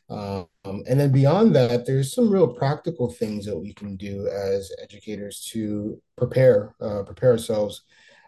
Um, 0.10 0.48
and 0.66 1.00
then 1.00 1.12
beyond 1.12 1.56
that, 1.56 1.86
there's 1.86 2.14
some 2.14 2.30
real 2.30 2.48
practical 2.48 3.12
things 3.12 3.46
that 3.46 3.58
we 3.58 3.74
can 3.74 3.96
do 3.96 4.28
as 4.28 4.72
educators 4.82 5.48
to 5.52 6.02
prepare 6.18 6.76
uh, 6.82 7.04
prepare 7.04 7.32
ourselves. 7.32 7.84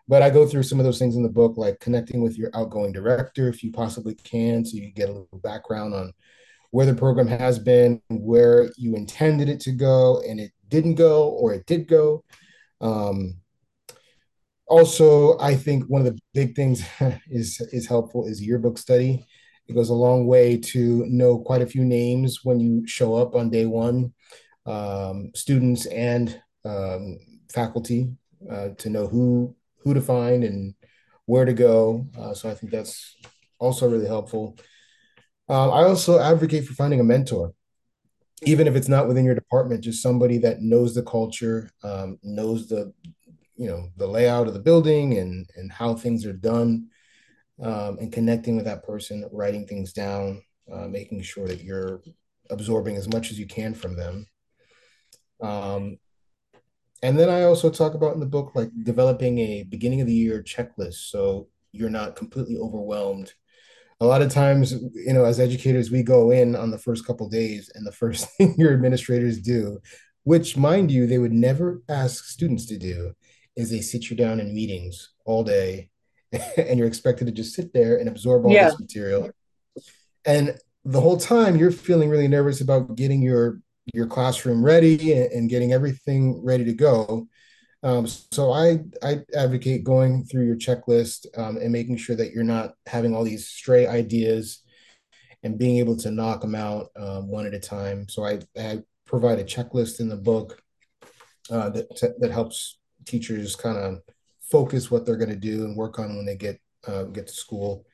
But 0.08 0.22
I 0.22 0.30
go 0.30 0.48
through 0.48 0.64
some 0.64 0.80
of 0.80 0.86
those 0.86 1.00
things 1.00 1.18
in 1.18 1.24
the 1.24 1.30
book, 1.30 1.58
like 1.58 1.80
connecting 1.80 2.22
with 2.22 2.38
your 2.38 2.50
outgoing 2.54 2.94
director 2.94 3.50
if 3.50 3.64
you 3.64 3.72
possibly 3.72 4.16
can, 4.16 4.64
so 4.64 4.78
you 4.78 4.92
get 4.92 5.10
a 5.10 5.12
little 5.12 5.40
background 5.44 5.94
on 5.94 6.14
where 6.72 6.86
the 6.86 6.94
program 6.94 7.28
has 7.28 7.60
been, 7.60 8.02
where 8.10 8.70
you 8.78 8.96
intended 8.96 9.50
it 9.50 9.60
to 9.62 9.72
go, 9.72 10.22
and 10.28 10.40
it 10.40 10.52
didn't 10.70 10.96
go, 10.96 11.30
or 11.30 11.54
it 11.54 11.66
did 11.66 11.88
go. 11.88 12.24
Um, 12.80 13.36
also, 14.68 15.38
I 15.40 15.56
think 15.56 15.86
one 15.86 16.06
of 16.06 16.14
the 16.14 16.20
big 16.34 16.56
things 16.56 16.84
is 17.30 17.62
is 17.72 17.88
helpful 17.88 18.28
is 18.28 18.42
yearbook 18.42 18.78
study. 18.78 19.26
It 19.68 19.74
goes 19.74 19.90
a 19.90 19.94
long 19.94 20.28
way 20.28 20.58
to 20.58 21.06
know 21.08 21.40
quite 21.40 21.62
a 21.62 21.68
few 21.68 21.84
names 21.84 22.44
when 22.44 22.60
you 22.60 22.88
show 22.88 23.16
up 23.16 23.36
on 23.36 23.50
day 23.50 23.66
one, 23.66 24.14
um, 24.66 25.32
students 25.36 25.86
and 25.88 26.42
um, 26.64 27.18
faculty 27.52 28.12
uh, 28.50 28.70
to 28.78 28.90
know 28.90 29.08
who 29.08 29.56
who 29.80 29.94
to 29.94 30.02
find 30.02 30.44
and 30.44 30.74
where 31.26 31.46
to 31.46 31.54
go. 31.54 32.06
Uh, 32.18 32.34
so 32.34 32.50
I 32.50 32.54
think 32.54 32.72
that's 32.72 33.16
also 33.60 33.90
really 33.90 34.08
helpful. 34.08 34.58
Um, 35.50 35.72
I 35.72 35.84
also 35.84 36.20
advocate 36.20 36.66
for 36.66 36.74
finding 36.74 37.00
a 37.00 37.06
mentor, 37.06 37.54
even 38.44 38.68
if 38.68 38.76
it's 38.76 38.90
not 38.90 39.08
within 39.08 39.26
your 39.26 39.36
department, 39.36 39.84
just 39.84 40.02
somebody 40.02 40.38
that 40.40 40.62
knows 40.62 40.94
the 40.94 41.04
culture, 41.04 41.70
um, 41.84 42.20
knows 42.22 42.68
the, 42.68 42.94
you 43.58 43.68
know, 43.68 43.90
the 43.98 44.08
layout 44.08 44.48
of 44.48 44.54
the 44.54 44.60
building 44.60 45.18
and 45.18 45.50
and 45.56 45.72
how 45.72 45.96
things 45.96 46.26
are 46.26 46.34
done, 46.34 46.88
um, 47.62 47.98
and 48.00 48.14
connecting 48.14 48.56
with 48.56 48.66
that 48.66 48.86
person, 48.86 49.28
writing 49.32 49.66
things 49.66 49.94
down, 49.94 50.42
uh, 50.72 50.88
making 50.88 51.22
sure 51.22 51.48
that 51.48 51.64
you're 51.64 52.02
absorbing 52.50 52.96
as 52.96 53.08
much 53.08 53.32
as 53.32 53.40
you 53.40 53.48
can 53.48 53.74
from 53.74 53.96
them. 53.96 54.26
Um, 55.42 55.98
and 57.04 57.18
then 57.18 57.30
I 57.30 57.44
also 57.44 57.70
talk 57.70 57.94
about 57.94 58.14
in 58.14 58.20
the 58.20 58.26
book 58.26 58.54
like 58.56 58.72
developing 58.84 59.38
a 59.40 59.64
beginning 59.64 60.02
of 60.02 60.08
the 60.08 60.14
year 60.14 60.42
checklist 60.42 61.10
so 61.10 61.48
you're 61.72 61.90
not 61.90 62.16
completely 62.16 62.58
overwhelmed. 62.58 63.34
A 64.00 64.06
lot 64.06 64.22
of 64.22 64.32
times, 64.32 64.74
you 64.94 65.14
know, 65.14 65.26
as 65.26 65.40
educators, 65.40 65.90
we 65.90 66.04
go 66.04 66.32
in 66.32 66.56
on 66.56 66.70
the 66.70 66.78
first 66.78 67.06
couple 67.06 67.28
days, 67.30 67.72
and 67.74 67.86
the 67.86 67.92
first 67.92 68.30
thing 68.38 68.56
your 68.58 68.74
administrators 68.74 69.40
do, 69.40 69.80
which 70.24 70.58
mind 70.58 70.92
you, 70.92 71.08
they 71.08 71.18
would 71.18 71.32
never 71.32 71.82
ask 71.90 72.26
students 72.26 72.66
to 72.68 72.78
do, 72.78 73.14
is 73.58 73.70
they 73.70 73.82
sit 73.82 74.10
you 74.10 74.16
down 74.16 74.40
in 74.40 74.56
meetings 74.56 75.10
all 75.26 75.44
day, 75.44 75.90
and 76.58 76.80
you're 76.80 76.88
expected 76.88 77.26
to 77.26 77.34
just 77.34 77.56
sit 77.56 77.74
there 77.74 77.98
and 77.98 78.08
absorb 78.08 78.46
all 78.46 78.52
yeah. 78.52 78.70
this 78.70 78.80
material. 78.80 79.30
And 80.26 80.58
the 80.86 81.02
whole 81.02 81.18
time, 81.18 81.58
you're 81.58 81.72
feeling 81.72 82.10
really 82.10 82.28
nervous 82.28 82.62
about 82.62 82.96
getting 82.96 83.22
your 83.22 83.60
your 83.94 84.06
classroom 84.06 84.64
ready 84.64 85.14
and, 85.14 85.32
and 85.32 85.50
getting 85.50 85.74
everything 85.74 86.44
ready 86.44 86.66
to 86.66 86.74
go. 86.74 87.28
Um, 87.84 88.08
so 88.08 88.52
I 88.52 88.80
I 89.04 89.24
advocate 89.36 89.84
going 89.84 90.26
through 90.26 90.46
your 90.46 90.56
checklist 90.56 91.26
um, 91.38 91.58
and 91.58 91.72
making 91.72 91.98
sure 91.98 92.16
that 92.16 92.32
you're 92.32 92.44
not 92.44 92.74
having 92.86 93.16
all 93.16 93.24
these 93.24 93.48
stray 93.48 93.88
ideas 93.88 94.62
and 95.44 95.58
being 95.58 95.78
able 95.78 95.96
to 95.98 96.12
knock 96.12 96.42
them 96.42 96.56
out 96.56 96.88
um, 96.98 97.28
one 97.28 97.46
at 97.46 97.54
a 97.54 97.60
time. 97.60 98.10
So 98.10 98.26
I, 98.26 98.40
I 98.60 98.82
provide 99.06 99.40
a 99.40 99.44
checklist 99.44 100.00
in 100.00 100.10
the 100.10 100.18
book 100.18 100.62
uh, 101.50 101.70
that 101.70 102.16
that 102.20 102.32
helps 102.32 102.78
teachers 103.08 103.56
kind 103.56 103.78
of 103.78 104.02
focus 104.42 104.92
what 104.92 105.06
they're 105.06 105.18
going 105.18 105.30
to 105.30 105.36
do 105.36 105.66
and 105.66 105.76
work 105.76 106.00
on 106.00 106.16
when 106.16 106.26
they 106.26 106.36
get 106.36 106.60
uh, 106.88 107.04
get 107.04 107.28
to 107.28 107.34
school. 107.34 107.86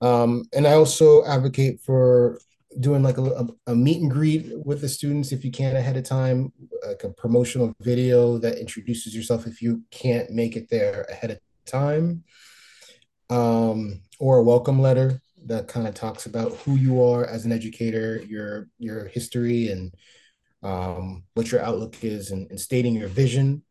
Um, 0.00 0.44
and 0.52 0.66
I 0.66 0.72
also 0.72 1.24
advocate 1.24 1.80
for 1.80 2.38
doing 2.80 3.02
like 3.02 3.18
a, 3.18 3.46
a, 3.66 3.74
meet 3.74 4.00
and 4.00 4.10
greet 4.10 4.52
with 4.64 4.80
the 4.80 4.88
students 4.88 5.30
if 5.30 5.44
you 5.44 5.50
can 5.50 5.76
ahead 5.76 5.96
of 5.96 6.04
time, 6.04 6.52
like 6.86 7.04
a 7.04 7.10
promotional 7.10 7.72
video 7.80 8.38
that 8.38 8.58
introduces 8.58 9.14
yourself 9.14 9.46
if 9.46 9.60
you 9.60 9.82
can't 9.90 10.30
make 10.30 10.56
it 10.56 10.68
there 10.70 11.06
ahead 11.10 11.30
of 11.30 11.38
time, 11.66 12.24
um, 13.30 14.00
or 14.18 14.38
a 14.38 14.42
welcome 14.42 14.80
letter 14.80 15.20
that 15.46 15.68
kind 15.68 15.86
of 15.86 15.94
talks 15.94 16.26
about 16.26 16.52
who 16.58 16.76
you 16.76 17.02
are 17.02 17.26
as 17.26 17.44
an 17.44 17.52
educator, 17.52 18.22
your 18.26 18.68
your 18.78 19.06
history, 19.06 19.68
and 19.68 19.94
um, 20.62 21.24
what 21.34 21.50
your 21.50 21.60
outlook 21.60 22.02
is, 22.04 22.30
and, 22.30 22.48
and, 22.50 22.60
stating 22.60 22.94
your 22.94 23.08
vision, 23.08 23.62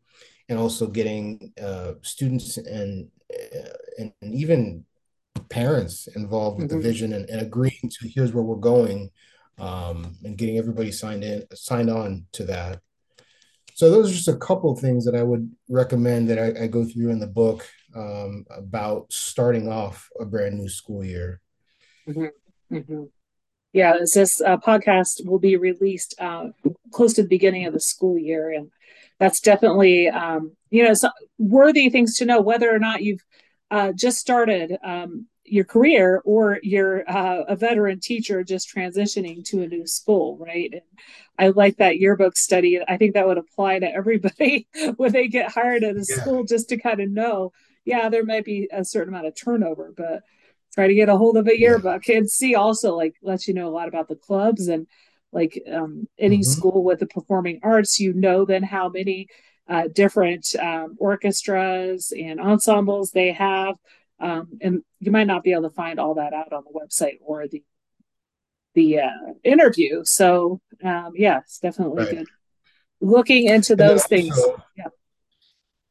and 0.48 0.58
also 0.58 0.86
getting 0.86 1.52
uh, 1.62 1.92
students 2.02 2.56
and, 2.56 3.08
uh, 3.32 3.68
and 3.98 4.12
and 4.20 4.34
even 4.34 4.84
parents 5.48 6.08
involved 6.16 6.58
with 6.58 6.70
mm-hmm. 6.70 6.78
the 6.78 6.82
vision 6.82 7.12
and, 7.12 7.28
and, 7.28 7.42
agreeing 7.42 7.90
to 7.90 8.08
here's 8.08 8.32
where 8.32 8.42
we're 8.42 8.56
going 8.56 9.10
um, 9.58 10.16
and 10.24 10.38
getting 10.38 10.58
everybody 10.58 10.90
signed 10.90 11.22
in 11.22 11.44
signed 11.54 11.90
on 11.90 12.24
to 12.32 12.44
that 12.44 12.80
so 13.74 13.90
those 13.90 14.10
are 14.10 14.14
just 14.14 14.28
a 14.28 14.36
couple 14.36 14.74
things 14.74 15.04
that 15.04 15.14
i 15.14 15.22
would 15.22 15.50
recommend 15.68 16.28
that 16.28 16.38
i, 16.38 16.64
I 16.64 16.66
go 16.66 16.84
through 16.84 17.10
in 17.10 17.20
the 17.20 17.26
book 17.26 17.68
um, 17.94 18.46
about 18.50 19.12
starting 19.12 19.68
off 19.68 20.08
a 20.18 20.24
brand 20.24 20.56
new 20.56 20.68
school 20.68 21.04
year 21.04 21.40
mm-hmm. 22.08 22.74
Mm-hmm. 22.74 23.04
yeah 23.72 23.98
this 23.98 24.40
uh, 24.40 24.56
podcast 24.56 25.26
will 25.26 25.38
be 25.38 25.56
released 25.56 26.14
uh, 26.18 26.48
close 26.92 27.12
to 27.14 27.22
the 27.22 27.28
beginning 27.28 27.66
of 27.66 27.74
the 27.74 27.80
school 27.80 28.18
year 28.18 28.52
and 28.52 28.70
that's 29.22 29.40
definitely 29.40 30.08
um, 30.08 30.50
you 30.70 30.82
know 30.82 30.94
worthy 31.38 31.88
things 31.90 32.16
to 32.16 32.24
know 32.24 32.40
whether 32.40 32.74
or 32.74 32.80
not 32.80 33.02
you've 33.02 33.24
uh, 33.70 33.92
just 33.92 34.18
started 34.18 34.76
um, 34.82 35.28
your 35.44 35.64
career 35.64 36.20
or 36.24 36.58
you're 36.64 37.08
uh, 37.08 37.44
a 37.46 37.54
veteran 37.54 38.00
teacher 38.00 38.42
just 38.42 38.74
transitioning 38.74 39.44
to 39.44 39.62
a 39.62 39.68
new 39.68 39.86
school, 39.86 40.36
right? 40.38 40.72
And 40.72 40.82
I 41.38 41.48
like 41.48 41.76
that 41.76 41.98
yearbook 41.98 42.36
study. 42.36 42.80
I 42.86 42.96
think 42.96 43.14
that 43.14 43.26
would 43.26 43.38
apply 43.38 43.78
to 43.78 43.94
everybody 43.94 44.66
when 44.96 45.12
they 45.12 45.28
get 45.28 45.52
hired 45.52 45.84
at 45.84 45.94
a 45.94 46.04
yeah. 46.08 46.16
school 46.16 46.42
just 46.42 46.68
to 46.70 46.76
kind 46.76 47.00
of 47.00 47.08
know, 47.08 47.52
yeah, 47.84 48.08
there 48.08 48.24
might 48.24 48.44
be 48.44 48.68
a 48.72 48.84
certain 48.84 49.14
amount 49.14 49.28
of 49.28 49.36
turnover, 49.36 49.92
but 49.96 50.22
try 50.74 50.88
to 50.88 50.94
get 50.94 51.08
a 51.08 51.16
hold 51.16 51.36
of 51.36 51.46
a 51.46 51.58
yearbook 51.58 52.08
and 52.08 52.28
see 52.28 52.56
also 52.56 52.96
like 52.96 53.14
lets 53.22 53.46
you 53.46 53.54
know 53.54 53.68
a 53.68 53.76
lot 53.76 53.88
about 53.88 54.08
the 54.08 54.16
clubs 54.16 54.66
and 54.66 54.88
like 55.32 55.62
um, 55.72 56.06
any 56.18 56.38
mm-hmm. 56.38 56.50
school 56.50 56.84
with 56.84 57.00
the 57.00 57.06
performing 57.06 57.60
arts, 57.62 57.98
you 57.98 58.12
know 58.12 58.44
then 58.44 58.62
how 58.62 58.88
many 58.88 59.28
uh, 59.68 59.88
different 59.92 60.54
um, 60.60 60.96
orchestras 60.98 62.12
and 62.12 62.40
ensembles 62.40 63.10
they 63.10 63.32
have. 63.32 63.76
Um, 64.20 64.58
and 64.60 64.82
you 65.00 65.10
might 65.10 65.26
not 65.26 65.42
be 65.42 65.52
able 65.52 65.68
to 65.68 65.74
find 65.74 65.98
all 65.98 66.14
that 66.14 66.32
out 66.32 66.52
on 66.52 66.64
the 66.64 66.78
website 66.78 67.18
or 67.24 67.48
the 67.48 67.62
the 68.74 69.00
uh, 69.00 69.32
interview. 69.42 70.04
So 70.04 70.60
um, 70.84 71.12
yeah, 71.14 71.38
it's 71.38 71.58
definitely 71.58 72.04
right. 72.04 72.16
good. 72.18 72.26
Looking 73.00 73.48
into 73.48 73.74
those 73.74 74.04
things. 74.06 74.38
yeah. 74.76 74.86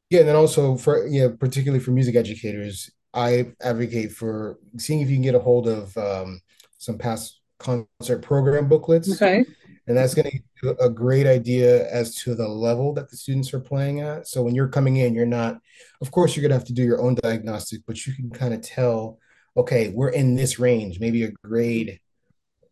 Yeah, 0.10 0.20
and 0.22 0.30
then 0.30 0.36
also 0.36 0.76
for 0.76 1.08
yeah, 1.08 1.28
particularly 1.40 1.84
for 1.84 1.92
music 1.92 2.16
educators, 2.16 2.90
I 3.14 3.54
advocate 3.62 4.12
for 4.12 4.60
seeing 4.78 5.02
if 5.02 5.10
you 5.10 5.16
can 5.16 5.24
get 5.24 5.36
a 5.36 5.40
hold 5.40 5.68
of 5.68 5.96
um, 5.98 6.42
some 6.78 6.98
past 6.98 7.41
concert 7.62 8.20
program 8.22 8.68
booklets. 8.68 9.12
Okay. 9.14 9.46
And 9.88 9.98
that's 9.98 10.14
going 10.14 10.26
to 10.26 10.32
give 10.32 10.44
you 10.64 10.70
a 10.80 10.90
great 10.90 11.28
idea 11.28 11.90
as 11.90 12.16
to 12.18 12.36
the 12.36 12.48
level 12.48 12.94
that 12.94 13.10
the 13.10 13.18
students 13.18 13.54
are 13.54 13.60
playing 13.60 14.02
at. 14.02 14.28
So 14.28 14.42
when 14.44 14.56
you're 14.56 14.68
coming 14.68 14.98
in 14.98 15.14
you're 15.14 15.26
not 15.26 15.60
of 16.02 16.12
course 16.12 16.36
you're 16.36 16.42
going 16.42 16.52
to 16.52 16.58
have 16.58 16.68
to 16.68 16.74
do 16.74 16.84
your 16.84 17.02
own 17.02 17.16
diagnostic 17.16 17.82
but 17.88 18.06
you 18.06 18.14
can 18.14 18.30
kind 18.30 18.54
of 18.54 18.62
tell 18.62 19.20
okay 19.58 19.90
we're 19.90 20.10
in 20.10 20.36
this 20.36 20.60
range 20.60 21.00
maybe 21.00 21.24
a 21.24 21.32
grade 21.44 22.00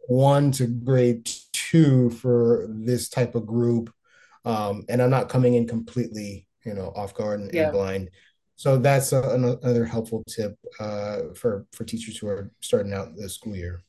one 0.08 0.52
to 0.54 0.66
grade 0.68 1.30
two 1.52 2.10
for 2.10 2.68
this 2.70 3.10
type 3.10 3.36
of 3.36 3.46
group. 3.46 3.94
Um, 4.46 4.86
and 4.88 5.02
i'm 5.02 5.10
not 5.10 5.30
coming 5.30 5.56
in 5.56 5.68
completely 5.68 6.48
you 6.66 6.74
know 6.74 6.92
off 6.96 7.14
guard 7.14 7.40
and, 7.42 7.54
yeah. 7.54 7.64
and 7.64 7.74
blind. 7.74 8.10
So 8.56 8.78
that's 8.78 9.14
a, 9.14 9.22
another 9.22 9.86
helpful 9.86 10.24
tip 10.28 10.58
uh, 10.80 11.34
for 11.36 11.66
for 11.74 11.84
teachers 11.86 12.18
who 12.18 12.28
are 12.28 12.52
starting 12.60 12.94
out 12.94 13.16
the 13.16 13.30
school 13.30 13.56
year 13.56 13.84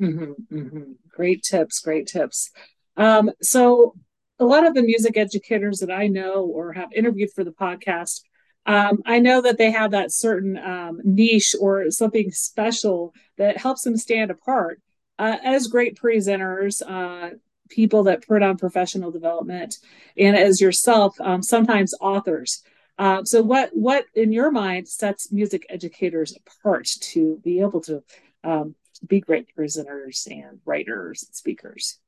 Mm-hmm, 0.00 0.56
mm-hmm. 0.56 0.92
Great 1.08 1.42
tips, 1.42 1.80
great 1.80 2.06
tips. 2.06 2.50
Um, 2.96 3.30
so, 3.40 3.94
a 4.38 4.44
lot 4.44 4.66
of 4.66 4.74
the 4.74 4.82
music 4.82 5.16
educators 5.16 5.78
that 5.78 5.90
I 5.90 6.08
know 6.08 6.44
or 6.44 6.74
have 6.74 6.92
interviewed 6.92 7.30
for 7.34 7.42
the 7.42 7.52
podcast, 7.52 8.20
um, 8.66 9.00
I 9.06 9.18
know 9.18 9.40
that 9.40 9.56
they 9.56 9.70
have 9.70 9.92
that 9.92 10.12
certain 10.12 10.58
um, 10.58 11.00
niche 11.04 11.54
or 11.58 11.90
something 11.90 12.30
special 12.32 13.14
that 13.38 13.56
helps 13.56 13.82
them 13.82 13.96
stand 13.96 14.30
apart 14.30 14.82
uh, 15.18 15.38
as 15.42 15.68
great 15.68 15.98
presenters, 15.98 16.82
uh, 16.86 17.30
people 17.70 18.02
that 18.04 18.26
put 18.26 18.42
on 18.42 18.58
professional 18.58 19.10
development, 19.10 19.76
and 20.18 20.36
as 20.36 20.60
yourself, 20.60 21.18
um, 21.20 21.42
sometimes 21.42 21.94
authors. 22.00 22.62
Uh, 22.98 23.24
so, 23.24 23.42
what 23.42 23.70
what 23.72 24.04
in 24.14 24.32
your 24.32 24.50
mind 24.50 24.88
sets 24.88 25.32
music 25.32 25.64
educators 25.70 26.36
apart 26.36 26.86
to 27.00 27.40
be 27.42 27.60
able 27.60 27.80
to 27.80 28.02
um, 28.44 28.74
be 29.06 29.20
great 29.20 29.48
presenters 29.56 30.26
and 30.26 30.60
writers 30.64 31.24
and 31.24 31.34
speakers? 31.34 31.98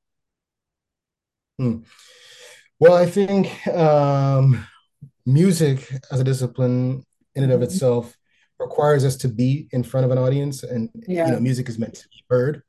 Hmm. 1.59 1.79
Well, 2.81 2.95
I 2.95 3.07
think 3.07 3.67
um, 3.69 4.65
music 5.27 5.93
as 6.11 6.21
a 6.21 6.25
discipline 6.25 7.05
in 7.35 7.43
and 7.43 7.53
of 7.53 7.61
mm-hmm. 7.61 7.65
itself 7.65 8.17
requires 8.59 9.05
us 9.05 9.17
to 9.17 9.29
be 9.29 9.69
in 9.73 9.83
front 9.83 10.05
of 10.05 10.11
an 10.11 10.19
audience, 10.19 10.63
and 10.63 10.91
yeah. 11.07 11.27
you 11.27 11.33
know, 11.33 11.41
music 11.41 11.69
is 11.69 11.79
meant 11.79 11.95
to 11.95 12.09
be 12.09 12.25
heard. 12.31 12.63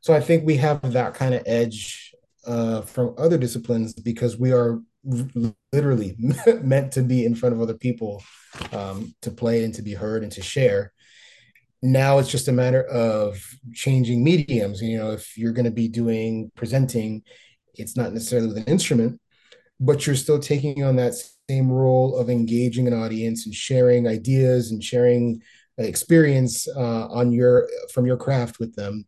So 0.00 0.14
I 0.14 0.20
think 0.20 0.44
we 0.44 0.56
have 0.56 0.92
that 0.92 1.14
kind 1.14 1.34
of 1.34 1.42
edge 1.46 2.14
uh, 2.46 2.82
from 2.82 3.14
other 3.18 3.38
disciplines 3.38 3.92
because 3.92 4.36
we 4.36 4.52
are 4.52 4.80
literally 5.72 6.16
meant 6.62 6.92
to 6.92 7.02
be 7.02 7.24
in 7.24 7.34
front 7.34 7.54
of 7.54 7.60
other 7.60 7.74
people 7.74 8.22
um, 8.72 9.14
to 9.22 9.30
play 9.30 9.64
and 9.64 9.74
to 9.74 9.82
be 9.82 9.94
heard 9.94 10.22
and 10.22 10.32
to 10.32 10.42
share 10.42 10.92
now 11.82 12.18
it's 12.18 12.30
just 12.30 12.48
a 12.48 12.52
matter 12.52 12.84
of 12.84 13.44
changing 13.74 14.22
mediums. 14.22 14.80
You 14.80 14.98
know 14.98 15.10
if 15.12 15.36
you're 15.36 15.52
going 15.52 15.64
to 15.64 15.70
be 15.70 15.88
doing 15.88 16.50
presenting 16.54 17.22
it's 17.74 17.96
not 17.96 18.12
necessarily 18.12 18.48
with 18.48 18.58
an 18.58 18.64
instrument 18.64 19.18
but 19.80 20.06
you're 20.06 20.14
still 20.14 20.38
taking 20.38 20.84
on 20.84 20.94
that 20.96 21.14
same 21.48 21.70
role 21.70 22.16
of 22.16 22.30
engaging 22.30 22.86
an 22.86 22.94
audience 22.94 23.46
and 23.46 23.54
sharing 23.54 24.06
ideas 24.06 24.70
and 24.70 24.82
sharing 24.82 25.42
experience 25.78 26.68
uh, 26.68 27.08
on 27.08 27.32
your 27.32 27.68
from 27.92 28.06
your 28.06 28.16
craft 28.16 28.60
with 28.60 28.74
them. 28.76 29.04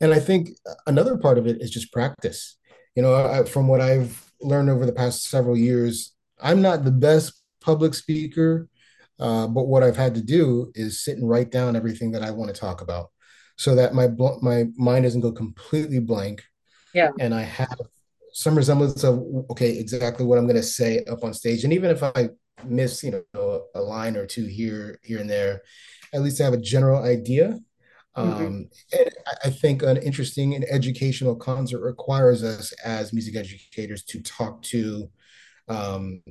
And 0.00 0.12
i 0.12 0.18
think 0.18 0.50
another 0.86 1.16
part 1.16 1.38
of 1.38 1.46
it 1.46 1.60
is 1.60 1.70
just 1.70 1.92
practice. 1.92 2.56
You 2.96 3.02
know 3.02 3.14
I, 3.14 3.44
from 3.44 3.68
what 3.68 3.80
i've 3.80 4.32
learned 4.40 4.70
over 4.70 4.84
the 4.84 4.92
past 4.92 5.24
several 5.24 5.56
years 5.56 6.12
i'm 6.40 6.60
not 6.62 6.82
the 6.82 6.90
best 6.90 7.40
public 7.60 7.94
speaker 7.94 8.68
uh, 9.20 9.46
but 9.46 9.68
what 9.68 9.82
I've 9.82 9.96
had 9.96 10.14
to 10.14 10.22
do 10.22 10.72
is 10.74 11.04
sit 11.04 11.16
and 11.16 11.28
write 11.28 11.50
down 11.50 11.76
everything 11.76 12.12
that 12.12 12.22
I 12.22 12.30
want 12.30 12.52
to 12.52 12.60
talk 12.60 12.80
about, 12.80 13.10
so 13.56 13.74
that 13.74 13.94
my 13.94 14.08
my 14.42 14.66
mind 14.76 15.04
doesn't 15.04 15.20
go 15.20 15.32
completely 15.32 16.00
blank. 16.00 16.42
Yeah. 16.94 17.10
And 17.20 17.32
I 17.32 17.42
have 17.42 17.80
some 18.32 18.56
resemblance 18.56 19.04
of 19.04 19.22
okay, 19.50 19.78
exactly 19.78 20.26
what 20.26 20.38
I'm 20.38 20.46
going 20.46 20.56
to 20.56 20.62
say 20.62 21.04
up 21.04 21.22
on 21.24 21.34
stage, 21.34 21.64
and 21.64 21.72
even 21.72 21.90
if 21.90 22.02
I 22.02 22.30
miss, 22.64 23.02
you 23.02 23.24
know, 23.34 23.64
a 23.74 23.80
line 23.80 24.16
or 24.16 24.26
two 24.26 24.46
here 24.46 24.98
here 25.02 25.20
and 25.20 25.30
there, 25.30 25.62
at 26.12 26.22
least 26.22 26.40
I 26.40 26.44
have 26.44 26.54
a 26.54 26.58
general 26.58 27.02
idea 27.02 27.58
Mm-hmm. 28.16 28.46
Um, 28.46 28.68
I 29.44 29.50
think 29.50 29.82
an 29.82 29.96
interesting 29.96 30.54
and 30.54 30.64
educational 30.68 31.36
concert 31.36 31.80
requires 31.80 32.42
us 32.42 32.72
as 32.84 33.12
music 33.12 33.36
educators 33.36 34.02
to 34.04 34.20
talk 34.20 34.62
to 34.62 35.08
um, 35.68 36.22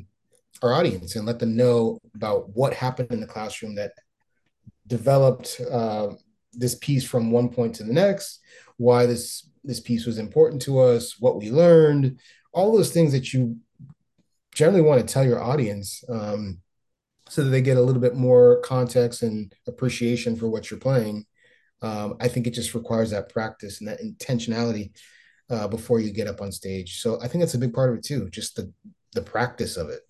our 0.62 0.74
audience 0.74 1.15
and 1.15 1.26
let 1.26 1.39
them 1.39 1.56
know 1.56 2.00
about 2.15 2.50
what 2.56 2.74
happened 2.74 3.12
in 3.12 3.19
the 3.19 3.28
classroom 3.28 3.76
that 3.76 3.93
developed 4.88 5.62
uh, 5.72 6.10
this 6.54 6.76
piece 6.76 7.06
from 7.06 7.32
one 7.32 7.50
point 7.50 7.76
to 7.76 7.84
the 7.84 7.93
next, 7.93 8.39
why 8.78 9.06
this 9.06 9.50
this 9.63 9.80
piece 9.80 10.06
was 10.06 10.17
important 10.17 10.62
to 10.62 10.80
us, 10.80 11.19
what 11.19 11.38
we 11.38 11.52
learned, 11.52 12.19
all 12.54 12.72
those 12.72 12.91
things 12.91 13.12
that 13.12 13.34
you 13.34 13.58
generally 14.56 14.82
want 14.82 15.06
to 15.06 15.13
tell 15.13 15.26
your 15.26 15.41
audience 15.41 16.04
um, 16.10 16.60
so 17.28 17.43
that 17.43 17.50
they 17.50 17.62
get 17.62 17.78
a 17.78 17.82
little 17.82 18.02
bit 18.02 18.15
more 18.15 18.62
context 18.62 19.22
and 19.22 19.54
appreciation 19.67 20.36
for 20.36 20.50
what 20.50 20.72
you're 20.72 20.80
playing. 20.80 21.26
Um, 21.82 22.15
I 22.19 22.28
think 22.28 22.48
it 22.48 22.54
just 22.54 22.74
requires 22.74 23.12
that 23.12 23.30
practice 23.30 23.80
and 23.80 23.88
that 23.88 24.02
intentionality 24.02 24.91
uh, 25.50 25.67
before 25.67 26.00
you 26.00 26.12
get 26.12 26.28
up 26.28 26.41
on 26.41 26.52
stage. 26.52 27.02
So 27.02 27.22
I 27.22 27.28
think 27.28 27.41
that's 27.41 27.54
a 27.54 27.60
big 27.60 27.74
part 27.74 27.91
of 27.91 27.98
it 27.98 28.04
too, 28.04 28.30
just 28.30 28.56
the 28.56 28.72
the 29.13 29.22
practice 29.22 29.76
of 29.78 29.89
it. 29.89 30.02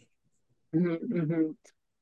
Mm-hmm, 0.76 1.20
mm-hmm. 1.20 1.52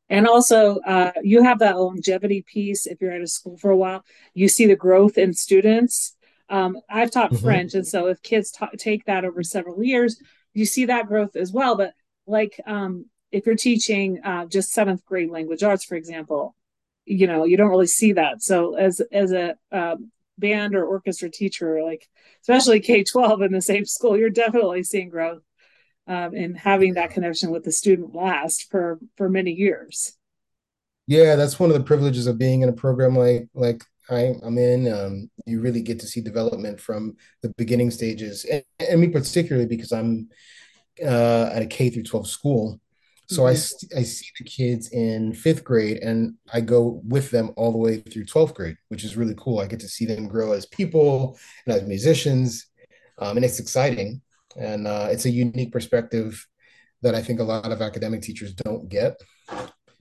And 0.10 0.28
also, 0.28 0.78
uh, 0.80 1.12
you 1.22 1.44
have 1.44 1.60
that 1.60 1.78
longevity 1.78 2.42
piece. 2.42 2.86
If 2.86 3.02
you're 3.02 3.12
at 3.12 3.22
a 3.22 3.28
school 3.28 3.58
for 3.58 3.72
a 3.72 3.78
while, 3.78 4.06
you 4.34 4.48
see 4.48 4.66
the 4.66 4.76
growth 4.76 5.18
in 5.18 5.34
students. 5.34 6.16
Um, 6.50 6.78
I've 6.90 7.12
taught 7.12 7.32
mm-hmm. 7.32 7.44
French, 7.44 7.74
and 7.74 7.86
so 7.86 8.08
if 8.08 8.22
kids 8.22 8.52
ta- 8.52 8.70
take 8.78 9.06
that 9.06 9.26
over 9.26 9.44
several 9.44 9.84
years, 9.84 10.22
you 10.54 10.66
see 10.66 10.86
that 10.86 11.08
growth 11.08 11.36
as 11.36 11.52
well. 11.52 11.76
But 11.76 11.94
like 12.26 12.60
um, 12.66 13.08
if 13.32 13.46
you're 13.46 13.56
teaching 13.56 14.22
uh, 14.24 14.46
just 14.46 14.72
seventh 14.72 15.06
grade 15.06 15.30
language 15.30 15.64
arts, 15.64 15.84
for 15.84 15.96
example, 15.96 16.56
you 17.06 17.28
know 17.28 17.44
you 17.44 17.58
don't 17.58 17.70
really 17.70 17.88
see 17.88 18.14
that. 18.14 18.42
So 18.42 18.76
as 18.76 19.02
as 19.12 19.34
a 19.34 19.56
um, 19.74 20.12
band 20.38 20.74
or 20.74 20.86
orchestra 20.86 21.30
teacher, 21.30 21.84
like 21.84 22.08
especially 22.42 22.80
K 22.80 23.04
twelve 23.04 23.42
in 23.42 23.52
the 23.52 23.62
same 23.62 23.86
school, 23.86 24.18
you're 24.18 24.30
definitely 24.30 24.84
seeing 24.84 25.10
growth 25.10 25.42
um, 26.08 26.34
and 26.34 26.58
having 26.58 26.94
that 26.94 27.12
connection 27.12 27.52
with 27.52 27.64
the 27.64 27.72
student 27.72 28.16
last 28.16 28.70
for 28.70 29.00
for 29.16 29.30
many 29.30 29.52
years. 29.52 30.14
Yeah, 31.08 31.36
that's 31.36 31.60
one 31.60 31.70
of 31.70 31.78
the 31.78 31.84
privileges 31.84 32.28
of 32.28 32.38
being 32.38 32.62
in 32.62 32.70
a 32.70 32.74
program 32.74 33.16
like 33.16 33.48
like 33.54 33.84
I, 34.10 34.36
am 34.44 34.58
in. 34.58 34.92
Um, 34.92 35.30
you 35.46 35.62
really 35.62 35.82
get 35.82 36.00
to 36.00 36.08
see 36.08 36.22
development 36.22 36.80
from 36.80 37.18
the 37.42 37.50
beginning 37.58 37.92
stages, 37.92 38.46
and, 38.46 38.64
and 38.80 39.02
me 39.02 39.08
particularly 39.08 39.68
because 39.68 39.92
I'm 39.92 40.30
uh, 41.04 41.50
at 41.54 41.62
a 41.62 41.66
K 41.66 41.90
through 41.90 42.04
12 42.04 42.28
school. 42.28 42.80
So 43.30 43.44
mm-hmm. 43.44 43.98
I, 43.98 44.00
I 44.00 44.04
see 44.04 44.28
the 44.38 44.46
kids 44.46 44.90
in 44.90 45.34
fifth 45.34 45.64
grade 45.64 45.98
and 45.98 46.36
I 46.54 46.62
go 46.62 47.02
with 47.06 47.30
them 47.30 47.52
all 47.58 47.74
the 47.74 47.78
way 47.78 48.00
through 48.00 48.26
12th 48.26 48.54
grade, 48.54 48.78
which 48.88 49.04
is 49.04 49.18
really 49.18 49.36
cool. 49.38 49.60
I 49.60 49.68
get 49.68 49.82
to 49.82 49.90
see 49.90 50.06
them 50.06 50.30
grow 50.30 50.54
as 50.54 50.66
people 50.66 51.38
and 51.66 51.76
as 51.76 51.88
musicians. 51.88 52.68
Um, 53.18 53.36
and 53.36 53.46
it's 53.46 53.60
exciting. 53.60 54.22
And 54.58 54.88
uh, 54.88 55.08
it's 55.12 55.26
a 55.26 55.30
unique 55.30 55.72
perspective 55.72 56.46
that 57.02 57.16
I 57.16 57.22
think 57.22 57.40
a 57.40 57.44
lot 57.44 57.72
of 57.72 57.82
academic 57.82 58.22
teachers 58.22 58.54
don't 58.54 58.90
get. 58.90 59.22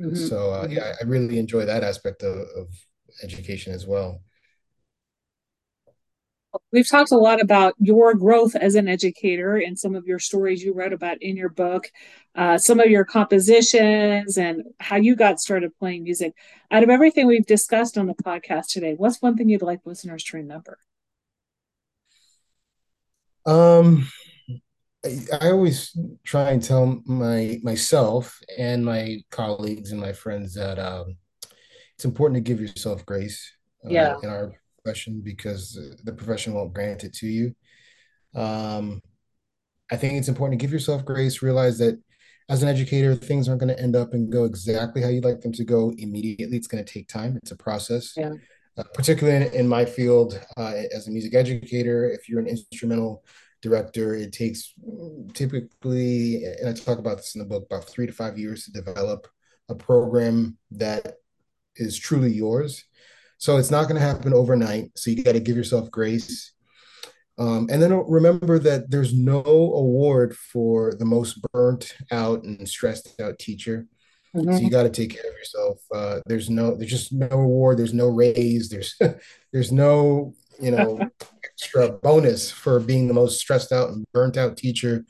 Mm-hmm. 0.00 0.14
So 0.14 0.52
uh, 0.52 0.66
yeah, 0.68 0.94
I 1.00 1.04
really 1.04 1.38
enjoy 1.38 1.66
that 1.66 1.84
aspect 1.84 2.22
of, 2.22 2.38
of 2.56 2.68
education 3.22 3.72
as 3.72 3.86
well. 3.86 4.20
We've 6.72 6.88
talked 6.88 7.12
a 7.12 7.18
lot 7.18 7.40
about 7.40 7.74
your 7.78 8.14
growth 8.14 8.54
as 8.54 8.76
an 8.76 8.88
educator 8.88 9.56
and 9.56 9.78
some 9.78 9.94
of 9.94 10.06
your 10.06 10.18
stories 10.18 10.62
you 10.62 10.72
wrote 10.72 10.94
about 10.94 11.22
in 11.22 11.36
your 11.36 11.50
book, 11.50 11.90
uh, 12.34 12.56
some 12.56 12.80
of 12.80 12.86
your 12.86 13.04
compositions, 13.04 14.38
and 14.38 14.62
how 14.80 14.96
you 14.96 15.16
got 15.16 15.38
started 15.38 15.76
playing 15.78 16.04
music. 16.04 16.32
Out 16.70 16.82
of 16.82 16.88
everything 16.88 17.26
we've 17.26 17.44
discussed 17.44 17.98
on 17.98 18.06
the 18.06 18.14
podcast 18.14 18.68
today, 18.68 18.94
what's 18.96 19.20
one 19.20 19.36
thing 19.36 19.50
you'd 19.50 19.60
like 19.60 19.80
listeners 19.84 20.24
to 20.24 20.38
remember? 20.38 20.78
Um, 23.44 24.08
I 25.04 25.50
always 25.50 25.96
try 26.24 26.50
and 26.50 26.62
tell 26.62 27.00
my 27.06 27.60
myself 27.62 28.40
and 28.58 28.84
my 28.84 29.18
colleagues 29.30 29.92
and 29.92 30.00
my 30.00 30.12
friends 30.12 30.54
that 30.54 30.78
um, 30.78 31.16
it's 31.94 32.04
important 32.04 32.36
to 32.36 32.40
give 32.40 32.60
yourself 32.60 33.06
grace 33.06 33.52
uh, 33.84 33.90
yeah. 33.90 34.16
in 34.22 34.28
our 34.28 34.52
profession 34.82 35.20
because 35.22 35.78
the 36.02 36.12
profession 36.12 36.54
won't 36.54 36.74
grant 36.74 37.04
it 37.04 37.14
to 37.14 37.26
you. 37.26 37.54
Um, 38.34 39.00
I 39.90 39.96
think 39.96 40.14
it's 40.14 40.28
important 40.28 40.58
to 40.58 40.64
give 40.64 40.72
yourself 40.72 41.04
grace, 41.04 41.42
realize 41.42 41.78
that 41.78 42.00
as 42.48 42.62
an 42.62 42.68
educator, 42.68 43.14
things 43.14 43.48
aren't 43.48 43.60
going 43.60 43.74
to 43.74 43.82
end 43.82 43.96
up 43.96 44.12
and 44.12 44.30
go 44.30 44.44
exactly 44.44 45.02
how 45.02 45.08
you'd 45.08 45.24
like 45.24 45.40
them 45.40 45.52
to 45.52 45.64
go 45.64 45.92
immediately. 45.98 46.56
It's 46.56 46.68
going 46.68 46.84
to 46.84 46.92
take 46.92 47.08
time. 47.08 47.36
It's 47.42 47.50
a 47.50 47.56
process. 47.56 48.12
Yeah. 48.16 48.32
Uh, 48.78 48.84
particularly 48.92 49.46
in, 49.46 49.54
in, 49.54 49.66
my 49.66 49.86
field 49.86 50.38
uh, 50.58 50.74
as 50.94 51.08
a 51.08 51.10
music 51.10 51.34
educator, 51.34 52.10
if 52.10 52.28
you're 52.28 52.40
an 52.40 52.46
instrumental 52.46 53.24
director, 53.68 54.14
it 54.14 54.32
takes 54.32 54.72
typically, 55.34 56.44
and 56.44 56.68
I 56.68 56.72
talk 56.72 56.98
about 56.98 57.18
this 57.18 57.34
in 57.34 57.40
the 57.40 57.46
book, 57.46 57.66
about 57.66 57.88
three 57.88 58.06
to 58.06 58.12
five 58.12 58.38
years 58.38 58.64
to 58.64 58.72
develop 58.72 59.26
a 59.68 59.74
program 59.74 60.56
that 60.72 61.14
is 61.76 61.98
truly 61.98 62.32
yours. 62.32 62.84
So 63.38 63.56
it's 63.56 63.70
not 63.70 63.88
going 63.88 64.00
to 64.00 64.06
happen 64.06 64.32
overnight. 64.32 64.96
So 64.96 65.10
you 65.10 65.22
got 65.22 65.32
to 65.32 65.40
give 65.40 65.56
yourself 65.56 65.90
grace. 65.90 66.52
Um, 67.38 67.68
and 67.70 67.82
then 67.82 67.92
remember 68.08 68.58
that 68.60 68.90
there's 68.90 69.12
no 69.12 69.42
award 69.44 70.36
for 70.36 70.94
the 70.94 71.04
most 71.04 71.40
burnt 71.52 71.94
out 72.10 72.44
and 72.44 72.66
stressed 72.66 73.20
out 73.20 73.38
teacher. 73.38 73.86
Mm-hmm. 74.36 74.56
So 74.56 74.60
you 74.60 74.70
got 74.70 74.82
to 74.82 74.90
take 74.90 75.10
care 75.10 75.28
of 75.28 75.36
yourself. 75.36 75.78
Uh, 75.94 76.20
there's 76.26 76.50
no, 76.50 76.76
there's 76.76 76.90
just 76.90 77.12
no 77.12 77.28
award. 77.30 77.78
There's 77.78 77.94
no 77.94 78.08
raise. 78.08 78.68
There's, 78.68 78.94
there's 79.52 79.72
no, 79.72 80.34
you 80.60 80.70
know, 80.70 81.00
extra 81.44 81.90
bonus 81.90 82.50
for 82.50 82.78
being 82.80 83.08
the 83.08 83.14
most 83.14 83.40
stressed 83.40 83.72
out 83.72 83.90
and 83.90 84.04
burnt 84.12 84.36
out 84.36 84.56
teacher. 84.56 85.04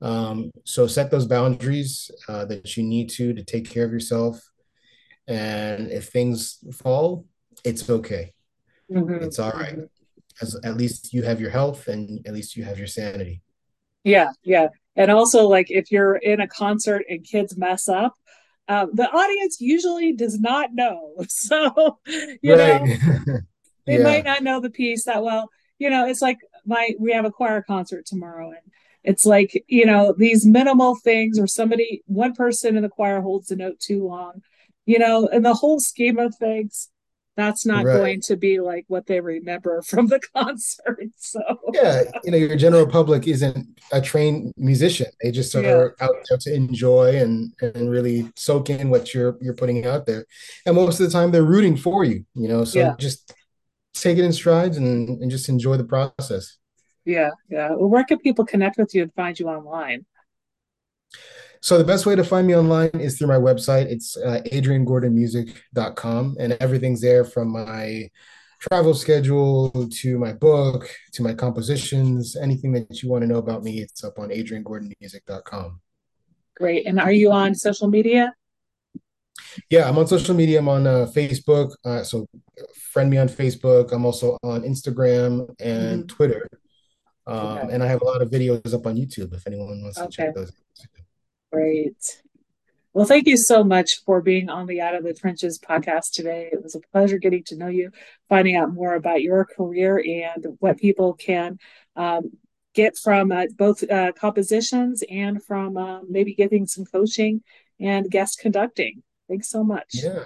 Um, 0.00 0.50
so 0.64 0.86
set 0.86 1.10
those 1.10 1.26
boundaries 1.26 2.10
uh, 2.28 2.44
that 2.46 2.76
you 2.76 2.84
need 2.84 3.08
to 3.10 3.32
to 3.32 3.42
take 3.42 3.68
care 3.68 3.84
of 3.84 3.92
yourself. 3.92 4.40
And 5.26 5.90
if 5.90 6.08
things 6.08 6.58
fall, 6.72 7.26
it's 7.64 7.88
okay. 7.88 8.32
Mm-hmm. 8.90 9.24
It's 9.24 9.38
all 9.38 9.52
right. 9.52 9.78
As 10.40 10.56
at 10.64 10.76
least 10.76 11.12
you 11.12 11.22
have 11.22 11.40
your 11.40 11.50
health 11.50 11.88
and 11.88 12.24
at 12.26 12.32
least 12.32 12.56
you 12.56 12.64
have 12.64 12.78
your 12.78 12.86
sanity. 12.86 13.42
Yeah, 14.04 14.30
yeah. 14.44 14.68
And 14.94 15.10
also, 15.10 15.46
like 15.48 15.70
if 15.70 15.90
you're 15.90 16.16
in 16.16 16.40
a 16.40 16.48
concert 16.48 17.04
and 17.08 17.24
kids 17.24 17.56
mess 17.56 17.88
up, 17.88 18.14
um, 18.68 18.90
the 18.92 19.10
audience 19.10 19.60
usually 19.60 20.12
does 20.12 20.38
not 20.38 20.74
know. 20.74 21.14
So, 21.28 21.98
you 22.42 22.56
right. 22.56 22.82
know, 22.82 23.38
they 23.86 23.98
yeah. 23.98 24.02
might 24.02 24.24
not 24.24 24.42
know 24.42 24.60
the 24.60 24.70
piece 24.70 25.04
that 25.04 25.22
well. 25.22 25.50
You 25.78 25.90
know, 25.90 26.06
it's 26.06 26.20
like 26.20 26.38
my 26.66 26.90
we 26.98 27.12
have 27.12 27.24
a 27.24 27.30
choir 27.30 27.62
concert 27.62 28.06
tomorrow, 28.06 28.50
and 28.50 28.72
it's 29.04 29.24
like 29.24 29.64
you 29.68 29.86
know 29.86 30.14
these 30.16 30.44
minimal 30.44 30.96
things, 30.96 31.38
or 31.38 31.46
somebody, 31.46 32.02
one 32.06 32.34
person 32.34 32.76
in 32.76 32.82
the 32.82 32.88
choir 32.88 33.20
holds 33.20 33.50
a 33.50 33.56
note 33.56 33.78
too 33.78 34.06
long. 34.06 34.42
You 34.86 34.98
know, 34.98 35.26
in 35.26 35.42
the 35.42 35.54
whole 35.54 35.80
scheme 35.80 36.18
of 36.18 36.34
things, 36.34 36.88
that's 37.38 37.64
not 37.64 37.84
right. 37.84 37.96
going 37.96 38.20
to 38.22 38.36
be 38.36 38.58
like 38.58 38.84
what 38.88 39.06
they 39.06 39.20
remember 39.20 39.80
from 39.86 40.08
the 40.08 40.20
concert. 40.34 40.98
So 41.16 41.40
yeah, 41.72 42.02
you 42.24 42.32
know, 42.32 42.36
your 42.36 42.56
general 42.56 42.86
public 42.86 43.28
isn't 43.28 43.80
a 43.92 44.00
trained 44.00 44.52
musician. 44.56 45.06
They 45.22 45.30
just 45.30 45.54
are 45.54 45.62
yeah. 45.62 46.04
out 46.04 46.16
there 46.28 46.38
to 46.38 46.54
enjoy 46.54 47.16
and 47.16 47.52
and 47.60 47.88
really 47.88 48.30
soak 48.36 48.70
in 48.70 48.90
what 48.90 49.14
you're 49.14 49.38
you're 49.40 49.54
putting 49.54 49.86
out 49.86 50.04
there. 50.04 50.26
And 50.66 50.74
most 50.74 50.98
of 50.98 51.06
the 51.06 51.12
time 51.12 51.30
they're 51.30 51.44
rooting 51.44 51.76
for 51.76 52.04
you, 52.04 52.24
you 52.34 52.48
know. 52.48 52.64
So 52.64 52.80
yeah. 52.80 52.94
just 52.98 53.32
take 53.94 54.18
it 54.18 54.24
in 54.24 54.32
strides 54.32 54.76
and, 54.76 55.22
and 55.22 55.30
just 55.30 55.48
enjoy 55.48 55.76
the 55.76 55.84
process. 55.84 56.56
Yeah, 57.04 57.30
yeah. 57.48 57.70
Well, 57.70 57.88
where 57.88 58.04
can 58.04 58.18
people 58.18 58.44
connect 58.44 58.78
with 58.78 58.94
you 58.94 59.02
and 59.02 59.14
find 59.14 59.38
you 59.38 59.48
online? 59.48 60.04
So 61.60 61.78
the 61.78 61.84
best 61.84 62.06
way 62.06 62.14
to 62.16 62.24
find 62.24 62.46
me 62.46 62.56
online 62.56 62.90
is 62.94 63.18
through 63.18 63.28
my 63.28 63.36
website. 63.36 63.86
It's 63.86 64.16
uh, 64.16 64.42
adriangordonmusic.com 64.52 66.36
and 66.38 66.52
everything's 66.60 67.00
there 67.00 67.24
from 67.24 67.52
my 67.52 68.10
travel 68.60 68.94
schedule 68.94 69.88
to 69.88 70.18
my 70.18 70.32
book 70.32 70.88
to 71.12 71.22
my 71.22 71.34
compositions. 71.34 72.36
Anything 72.36 72.72
that 72.72 73.02
you 73.02 73.08
want 73.08 73.22
to 73.22 73.28
know 73.28 73.38
about 73.38 73.62
me, 73.62 73.80
it's 73.80 74.04
up 74.04 74.18
on 74.18 74.30
adriangordonmusic.com. 74.30 75.80
Great. 76.56 76.86
And 76.86 76.98
are 76.98 77.12
you 77.12 77.30
on 77.30 77.54
social 77.54 77.88
media? 77.88 78.34
Yeah, 79.70 79.88
I'm 79.88 79.98
on 79.98 80.06
social 80.06 80.34
media. 80.34 80.58
I'm 80.58 80.68
on 80.68 80.86
uh, 80.86 81.06
Facebook. 81.14 81.72
Uh, 81.84 82.02
so 82.02 82.26
friend 82.74 83.10
me 83.10 83.18
on 83.18 83.28
Facebook. 83.28 83.92
I'm 83.92 84.04
also 84.04 84.36
on 84.42 84.62
Instagram 84.62 85.48
and 85.60 86.00
mm-hmm. 86.00 86.06
Twitter. 86.06 86.48
Um, 87.26 87.58
okay. 87.58 87.74
And 87.74 87.82
I 87.82 87.86
have 87.86 88.00
a 88.02 88.04
lot 88.04 88.22
of 88.22 88.30
videos 88.30 88.74
up 88.74 88.86
on 88.86 88.96
YouTube 88.96 89.34
if 89.34 89.46
anyone 89.46 89.82
wants 89.82 89.98
okay. 89.98 90.06
to 90.06 90.12
check 90.12 90.34
those 90.34 90.48
out. 90.48 90.97
Great. 91.52 92.22
Well, 92.92 93.06
thank 93.06 93.26
you 93.26 93.36
so 93.36 93.62
much 93.62 94.02
for 94.04 94.20
being 94.20 94.48
on 94.48 94.66
the 94.66 94.80
Out 94.80 94.94
of 94.94 95.04
the 95.04 95.14
Trenches 95.14 95.58
podcast 95.58 96.12
today. 96.12 96.48
It 96.52 96.62
was 96.62 96.74
a 96.74 96.80
pleasure 96.92 97.18
getting 97.18 97.44
to 97.44 97.56
know 97.56 97.68
you, 97.68 97.90
finding 98.28 98.56
out 98.56 98.72
more 98.72 98.94
about 98.94 99.22
your 99.22 99.44
career 99.44 100.02
and 100.04 100.56
what 100.58 100.78
people 100.78 101.14
can 101.14 101.58
um, 101.96 102.32
get 102.74 102.96
from 102.96 103.30
uh, 103.30 103.44
both 103.56 103.88
uh, 103.90 104.12
compositions 104.12 105.04
and 105.10 105.42
from 105.42 105.76
uh, 105.76 106.00
maybe 106.08 106.34
getting 106.34 106.66
some 106.66 106.84
coaching 106.84 107.42
and 107.78 108.10
guest 108.10 108.40
conducting. 108.40 109.02
Thanks 109.28 109.50
so 109.50 109.62
much. 109.62 109.90
Yeah, 109.92 110.24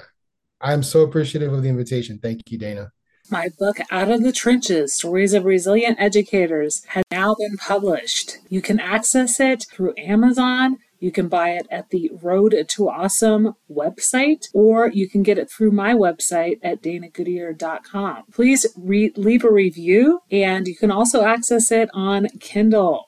I'm 0.61 0.83
so 0.83 1.03
appreciative 1.03 1.53
of 1.53 1.63
the 1.63 1.69
invitation. 1.69 2.19
Thank 2.19 2.51
you, 2.51 2.59
Dana. 2.59 2.93
My 3.31 3.51
book, 3.59 3.79
Out 3.91 4.11
of 4.11 4.23
the 4.23 4.33
Trenches 4.33 4.95
Stories 4.95 5.33
of 5.33 5.45
Resilient 5.45 5.97
Educators, 6.01 6.85
has 6.89 7.05
now 7.11 7.35
been 7.39 7.57
published. 7.57 8.39
You 8.49 8.61
can 8.61 8.81
access 8.81 9.41
it 9.41 9.67
through 9.71 9.95
Amazon. 9.97 10.79
You 11.03 11.11
can 11.11 11.27
buy 11.27 11.51
it 11.55 11.67
at 11.69 11.91
the 11.91 12.12
Road 12.23 12.55
to 12.65 12.88
Awesome 12.88 13.55
website, 13.69 14.47
or 14.55 14.88
you 14.88 15.09
can 15.09 15.25
get 15.25 15.37
it 15.37 15.51
through 15.51 15.73
my 15.73 15.95
website 15.95 16.61
at 16.62 16.81
danagoodyear.com. 16.81 18.23
Please 18.33 18.67
re- 18.77 19.12
leave 19.17 19.43
a 19.43 19.51
review, 19.51 20.21
and 20.31 20.69
you 20.69 20.77
can 20.77 20.93
also 20.93 21.25
access 21.25 21.73
it 21.73 21.88
on 21.93 22.29
Kindle. 22.38 23.07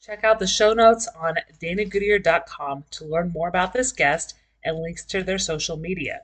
Check 0.00 0.22
out 0.22 0.38
the 0.38 0.46
show 0.46 0.74
notes 0.74 1.08
on 1.20 1.34
danagoodyear.com 1.60 2.84
to 2.92 3.04
learn 3.04 3.32
more 3.32 3.48
about 3.48 3.72
this 3.72 3.90
guest 3.90 4.34
and 4.64 4.78
links 4.78 5.04
to 5.06 5.24
their 5.24 5.38
social 5.38 5.76
media. 5.76 6.20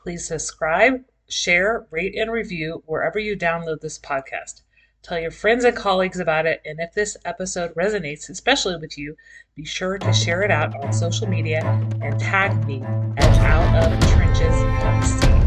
Please 0.00 0.28
subscribe, 0.28 1.02
share, 1.28 1.88
rate, 1.90 2.14
and 2.14 2.30
review 2.30 2.84
wherever 2.86 3.18
you 3.18 3.36
download 3.36 3.80
this 3.80 3.98
podcast. 3.98 4.62
Tell 5.02 5.18
your 5.18 5.32
friends 5.32 5.64
and 5.64 5.76
colleagues 5.76 6.20
about 6.20 6.46
it, 6.46 6.62
and 6.64 6.78
if 6.78 6.94
this 6.94 7.16
episode 7.24 7.74
resonates 7.74 8.30
especially 8.30 8.76
with 8.76 8.96
you, 8.96 9.16
be 9.56 9.64
sure 9.64 9.98
to 9.98 10.12
share 10.12 10.42
it 10.42 10.52
out 10.52 10.76
on 10.76 10.92
social 10.92 11.26
media 11.26 11.60
and 12.00 12.20
tag 12.20 12.64
me 12.66 12.82
at 13.16 13.38
Out 13.38 13.92
of 13.92 14.00
Trenches 14.10 15.41